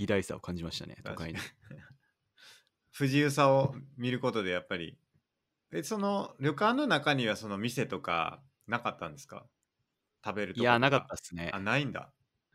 [0.02, 1.40] 偉大さを感じましたね都会に。
[2.92, 4.98] 不自由さを見ることでやっぱり。
[5.72, 9.48] えその旅館の中にはその店とかなかったんですか？
[10.26, 11.50] 食べるとこいやなかったっすね。
[11.54, 12.14] あないんだ。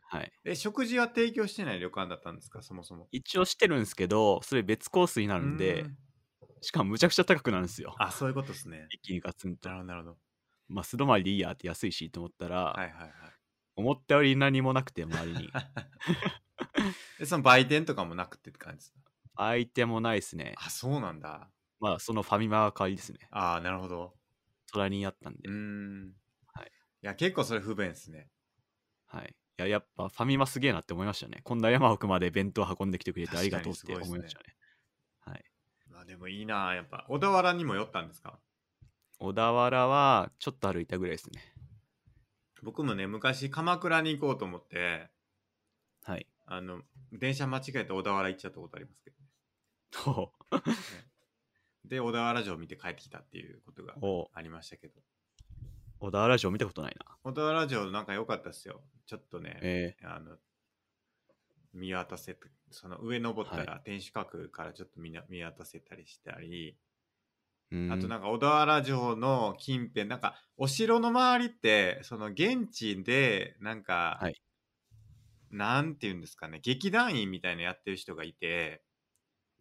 [0.09, 0.31] はい。
[0.45, 2.61] え食事は提供してない旅館だったんですか？
[2.61, 3.07] そもそも。
[3.11, 5.97] 一応してるんですけどそれ別コースになるんでうん。
[6.61, 7.95] しかもむちゃくちゃ高くなるんですよ。
[7.99, 8.87] あそういうことですね。
[8.91, 9.69] 一気にガツンと。
[9.69, 10.19] なるほどなるほど。
[10.69, 13.36] まあ素泊まりでいいやって安いしと思ったら、はいはいはい
[13.77, 15.49] 思ったより何もなくて周りに。
[17.19, 18.97] でその売店とかもなくてって感じですか？
[19.37, 20.53] 相手もないですね。
[20.57, 21.49] あそうなんだ。
[21.79, 23.19] まあそのファミマが代わりですね。
[23.31, 24.17] ああなるほど。
[24.71, 26.13] 隣にあったんで、うーん。
[26.53, 26.71] はい。
[27.03, 28.29] いや結構それ不便ですね。
[29.05, 29.35] はい。
[29.59, 31.41] いややっぱファミマすげえなって思いましたね。
[31.43, 34.55] こんな山奥まで弁当運んできてくれてありがとうって思いましたね。
[35.19, 35.45] はい。
[35.89, 37.05] まあでもいいなやっぱ。
[37.07, 38.39] 小田原にも寄ったんですか？
[39.19, 41.41] 小田原はちょっと歩いたぐらいですね
[42.63, 45.09] 僕もね昔鎌倉に行こうと思って
[46.07, 46.25] はい。
[46.45, 46.79] あの
[47.11, 49.27] 電車間違えて小田原行っちゃったことありますけどね。
[49.97, 50.31] ほ
[51.83, 53.99] で小田原城見て帰ってきたっていうことがう。
[54.01, 55.01] おありましたけど。
[55.99, 57.17] 小田原城見たことないな。
[57.23, 58.81] 小田原城なんか良かったですよ。
[59.05, 60.37] ちょっとね、えあの
[61.73, 66.77] 見渡せてその上登ったはら天守閣からちょっと見な見渡せたりしたり、
[67.87, 74.41] あとなんか小田原城の近辺なんかお城の周りってその現地でなんか、はい。
[75.49, 78.83] なんていうんですかね劇団員みたいなやってる人がいて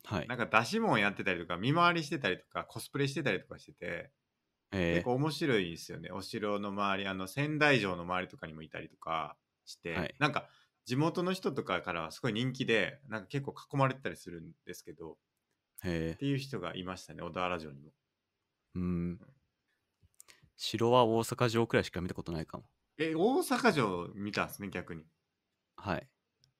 [0.05, 0.29] はい。
[0.29, 4.13] なんか出し物やってたりとか見回りしてたりとかコスプレしてたりとかしてて
[4.73, 6.11] え結構面白いですよね。
[6.13, 10.15] お城の周りあの仙台城の周りとかにもいたりとかして、はい。
[10.19, 10.49] なんか
[10.87, 15.19] 地元の人とかからはすごい人気でなんか結構囲まれてたりするんですけど
[15.85, 17.91] っー、えていう人がいましたね小田原城にも。
[18.77, 19.21] ー、うん。
[20.57, 22.65] 城は大阪城くらいしか見たことないかも。
[22.99, 25.05] え大阪城見たんですね逆に。
[25.77, 26.09] はい。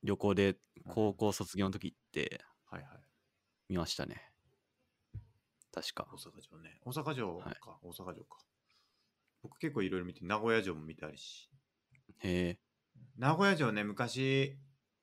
[0.03, 0.57] 旅行で
[0.89, 2.45] 高校卒業の時行って。
[2.67, 2.91] はいはい。
[3.69, 4.31] 見ましたね。
[5.73, 6.07] 確か。
[6.13, 6.17] 大。
[6.17, 6.81] 阪城ね。
[6.85, 7.57] 大阪城か、はい。
[7.83, 8.39] 大阪城か。
[9.43, 11.51] 僕結構いろいろ見て、名古屋城も見たりし。
[12.19, 12.59] へえ。
[13.19, 14.59] 名古屋城ね、昔、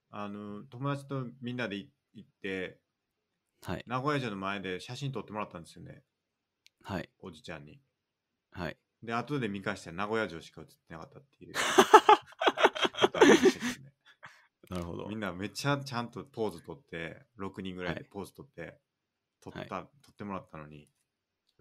[0.10, 2.80] あの、友達とみんなでい行って、
[3.64, 3.84] はい。
[3.88, 6.04] 名古屋城の前で写真撮ってもらったんですよね、
[6.84, 7.10] はい。
[7.20, 7.80] おじちゃんに。
[8.52, 8.78] はい。
[9.02, 11.54] で、後で見返したら名古屋城しか映ってなかったっていう。
[11.54, 11.60] ね
[14.70, 15.20] なるほどみん。
[15.20, 18.80] なめっちゃちゃんとポーズ取って、6人ぐらいではいポーズ取って、
[19.42, 20.90] 撮った、は撮ってもらったのに、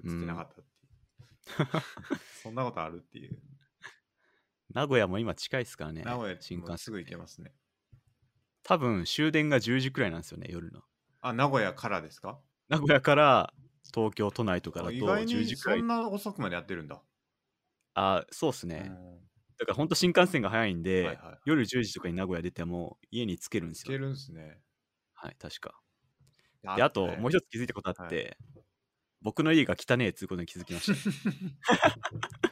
[0.05, 1.83] 映ってなかったっていう。
[2.43, 3.39] そんなことあるっていう。
[4.71, 6.03] 名古屋も今近いですからね。
[6.03, 6.79] 名古屋新幹線。
[6.79, 7.55] すぐ行けますね。
[8.63, 10.83] 多分終電が10時くらいなんですよね、夜の。
[11.23, 12.43] あ、名古屋からですか？
[12.69, 13.55] 名古屋から
[13.95, 15.83] 東京都内とかだとあ意外10に時くらいそん。
[15.83, 17.03] な遅くまでやってるんだ。
[17.95, 18.77] あ、そうっすね。
[18.77, 23.93] うんだから本当新幹線が早いんで、はいはい夜10時とかに名古屋出ても家に着けるんですよ。
[23.93, 24.63] いけるんすね。
[25.15, 25.81] はい、確か。
[26.75, 28.39] で、あともう一一つ気づいたことあって、
[29.23, 30.99] 僕の家が汚ねえっつうことに気づきました。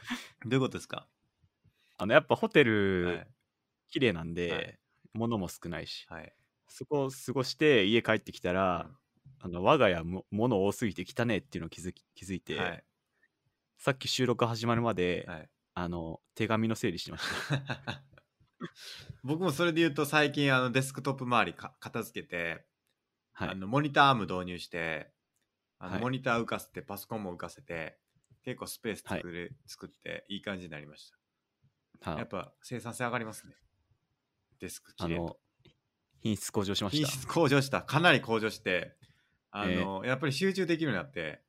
[0.43, 1.07] どういうことですか？
[1.97, 2.63] あの、やっぱホテ
[3.01, 3.31] はルい。
[3.89, 4.77] 綺麗なんで、はい
[5.13, 6.35] 物も少ないし、はい。
[6.71, 8.95] そこを過ごして家帰ってきたら、うん。
[9.43, 12.83] あの我が家も物多すぎて汚ねえっていうのを気づき気づいて、はい。
[13.77, 15.49] さっき収録始まるまで、はい。
[15.73, 18.03] あの手紙の整理してました。
[19.23, 22.65] 僕もそれで言うと最近あのデスクトップ周りか片付けて、
[23.33, 23.49] はい。
[23.49, 25.11] あのモニターアーム導入して
[25.79, 27.97] あの、はいモニター浮かせてパソコンも浮かせて
[28.43, 31.11] 結構スペース作れ、作っていい感じになりまし
[32.01, 32.11] た。
[32.11, 33.55] はやっぱ生産性上がりますね。
[34.59, 35.37] デスクあきれいとの
[36.21, 37.07] 品質向上しました。
[37.07, 37.81] 品質向上した。
[37.81, 38.95] かなり向上して
[39.51, 41.41] あの、やっぱり集中できるようになって、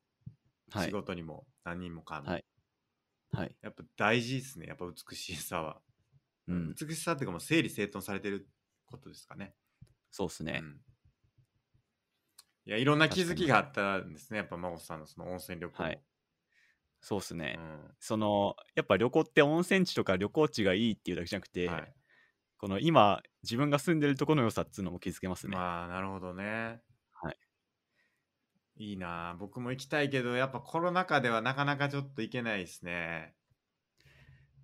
[0.71, 0.85] はい。
[0.87, 2.45] 仕事にも何人もかん、はい。
[3.31, 3.55] はい。
[3.61, 4.67] やっぱ大事ですね。
[4.67, 5.81] やっぱ美しさは、
[6.47, 8.49] うん、美しさっていうかもう整理整頓されてる
[8.85, 9.55] ことですかね。
[10.11, 10.59] そうですね。
[10.61, 10.81] うん。
[12.65, 14.37] いやいろんな気づきがあったんですね。
[14.37, 15.81] やっぱ真帆さんのその温泉旅行。
[15.81, 16.01] もはい。
[17.01, 17.55] そうですね。
[17.57, 17.91] うん。
[17.99, 21.93] そのやっぱ旅行って温泉地とか旅行地がいいっていうだけじゃなくて、はい
[22.63, 25.57] この今自分が住んでるところの良さっつうのも気づけますね。
[25.57, 26.79] まあなるほどね
[27.11, 27.37] はい
[28.77, 33.35] いいなあ僕も行きたいけどやっぱコロナ禍ではなかなかちょっと行けないですね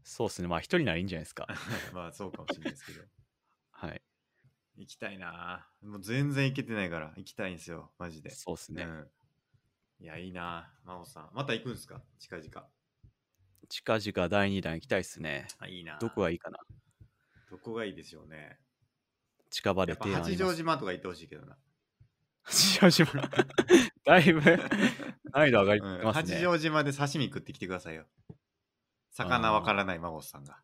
[0.01, 0.47] そうですね。
[0.47, 1.45] まあ一人ならいいんじゃないですか。
[1.93, 3.03] まあそうかもしれないですけど
[3.71, 4.01] はい。
[4.77, 8.83] 行きたいなあもう全然行けてないから行きたいんですよマジでそうですね。
[8.83, 9.11] うん、
[9.99, 12.01] いやいいなあ真帆さんまた行くんですか？
[12.17, 12.69] 近々
[13.67, 15.47] 近々第2弾行きたいですね。
[15.57, 16.59] あいいなあどこがいいかな。
[17.49, 18.59] どこがいいでしょうね
[19.49, 20.35] 近場で提案あります。
[20.35, 21.57] 丈島とか行ってほしいけどな
[22.43, 23.29] 八丈島。
[24.05, 24.41] だいぶ
[25.31, 26.35] 難易度上がりうんますね。
[26.35, 28.05] 八丈島で刺身食ってきてくださいよ。
[29.11, 30.59] 魚わからない孫さんが。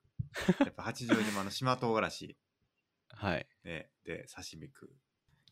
[0.59, 2.37] やっぱ八丈島の島唐辛子、
[3.13, 3.47] はい。
[3.63, 4.89] ね、で刺身食う。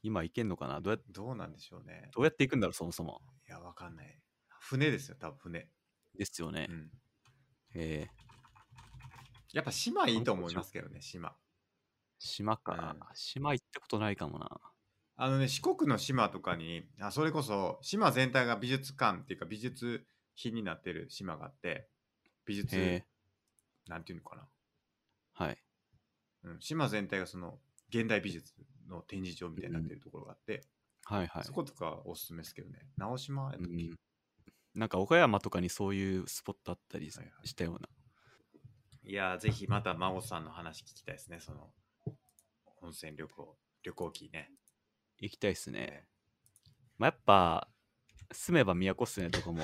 [0.02, 0.82] 今行けんのかな？
[0.82, 2.10] どうやどうなんでしょうね。
[2.14, 3.22] どうやって行くんだろう、そもそも。
[3.48, 4.20] いや、わかんない。
[4.60, 5.70] 船ですよ、多分船。
[6.16, 6.74] ですよねう。
[6.74, 6.92] ん、
[7.76, 8.23] えー、
[9.54, 11.34] やっぱ島いいと思いますけどね、島。
[12.20, 14.50] 島か、島行ったことないかもな。
[15.16, 21.88] あのね、四国の島とかに、あそれこそ島全体が美術館っていうか美術品になってる島があって、
[22.46, 23.06] 美術、へ
[23.88, 24.48] なんていうのかな。
[25.40, 25.58] ー、はい。
[26.46, 28.54] うん、島全体がその現代美術
[28.90, 30.64] の展示場みたいになってるところがあって、
[31.06, 31.44] はいはい。
[31.44, 32.80] そことかおすすめですけどね。
[32.98, 33.96] 直島やったっけ、うん、
[34.74, 37.88] なんか岡山とかにそういうスポットあったりしたような。
[39.06, 41.40] いやー、ぜひまた真央さんの話聞きたいですね。
[41.40, 41.70] その
[42.82, 44.50] 温泉旅行、旅行記ね。
[45.20, 45.80] 行きたいですね。
[45.80, 46.08] ね
[46.98, 47.68] まあ、やっぱ、
[48.32, 49.64] 住めば都っすね、どこも。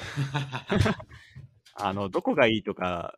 [1.75, 3.17] あの、どこがいいとか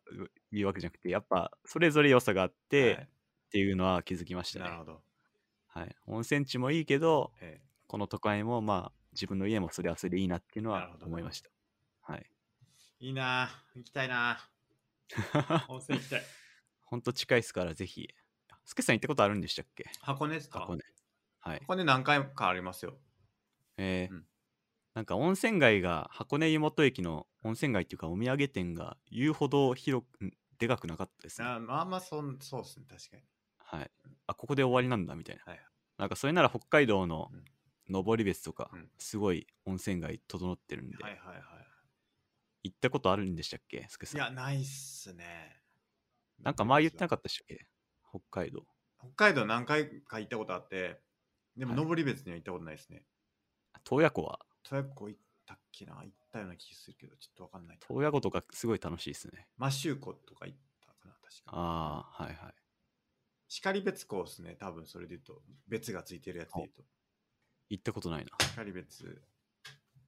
[0.51, 3.09] いうわけじゃなくて、やっぱ、それぞれ良さがあって、はい
[3.51, 4.65] っていうのは気づきましたね。
[4.65, 5.01] なるほど。
[5.67, 5.95] はい。
[6.07, 11.49] 温泉地もいいけど、えこの都会もまあ、自分の家もそれはそれでいいなっていうのは思いました。
[12.01, 12.25] はい。
[13.01, 14.60] えいいなー行きたいなー
[15.69, 16.23] 温泉行きたい。
[16.81, 18.09] ほんと近いですから、ぜひ。
[18.65, 19.85] スケさん行ったことあるんでしたっけ？
[20.01, 20.59] 箱根ですか？
[20.61, 20.83] 箱根。
[21.39, 21.59] はい。
[21.61, 22.99] 箱根何回かありますよ。
[23.77, 24.27] えーうん
[24.93, 31.47] なんか温泉街が箱根湯本駅の温泉街っていうかお土産店が言うほど広くんでかくなかったですね。
[31.47, 33.23] あまあまあそん、そうですね、確かに。
[33.57, 33.91] はい。
[34.27, 35.43] あ、ここで終わりなんだみたいな。
[35.45, 35.65] はい
[35.97, 37.45] なんかそれなら北海道のうん
[37.89, 41.67] 登別とかうんすごい温泉街整ってるんで、はいはいはい。
[42.63, 43.85] 行ったことあるんでしたっけ？
[43.89, 44.21] スケさん。
[44.21, 45.61] いや、ないっすね。
[46.39, 47.67] なんか前言ってなかったでしたっけ？
[48.09, 48.65] 北海道。
[48.99, 51.01] 北海道何回か行ったことあって、
[51.57, 53.03] でもはい登別には行ったことないですね。
[53.83, 54.39] 洞爺湖は？
[54.63, 55.95] 洞爺湖行ったっけな？
[55.95, 57.85] 行ったような気がするけど、ちょっとわかんないな。
[57.87, 59.47] 洞爺湖とかすごい楽しいですね。
[59.57, 61.51] マシュー湖とか行ったかな、確か。
[61.51, 62.53] ああ、はいはい。
[63.47, 65.41] 光別湖ですね、多分それで言うと。
[65.67, 66.83] 別がついてるやつで言うと。
[67.69, 68.31] 行ったことないな。
[68.39, 69.21] 光別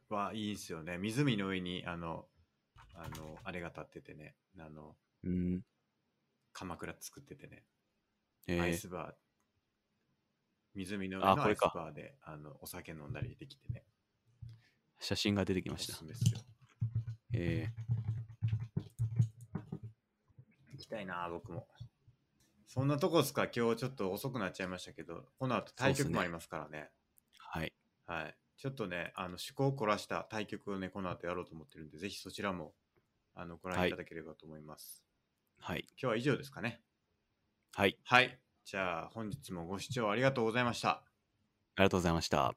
[0.09, 0.97] はいいんすよね。
[0.97, 2.27] 湖の上に、あの、
[2.95, 5.61] あの、あれが立っててね、あの、うん。
[6.53, 7.63] 鎌倉作っててね、
[8.47, 9.13] えー、アイスバー、
[10.75, 13.83] 湖の上のアイスバーで、あの、お酒飲んだりできてね、
[14.99, 16.13] 写真が出てきおましたすす。
[16.25, 16.39] すよ。
[17.33, 17.67] え
[20.71, 21.67] 行きたいな、僕も。
[22.67, 26.89] そんなとこですか、今日ちょっと遅くなっちゃいましたけど、この後対局もありますからね。
[27.55, 27.73] ー、はい。
[28.05, 28.37] はい。
[28.57, 32.73] ちょっとね、あの、趣向を凝らした対局をね、この後やろうと思ってるんで、ぜひそちらも、
[33.35, 35.03] あの、ご覧いただければと思います。
[35.59, 35.85] はい。
[35.91, 36.81] 今日は以上ですかね。
[37.75, 37.97] はい。
[38.03, 38.39] はい。
[38.65, 41.03] じゃあ、本日もご視聴ありがとうございました。
[41.75, 42.55] ありがとうございました。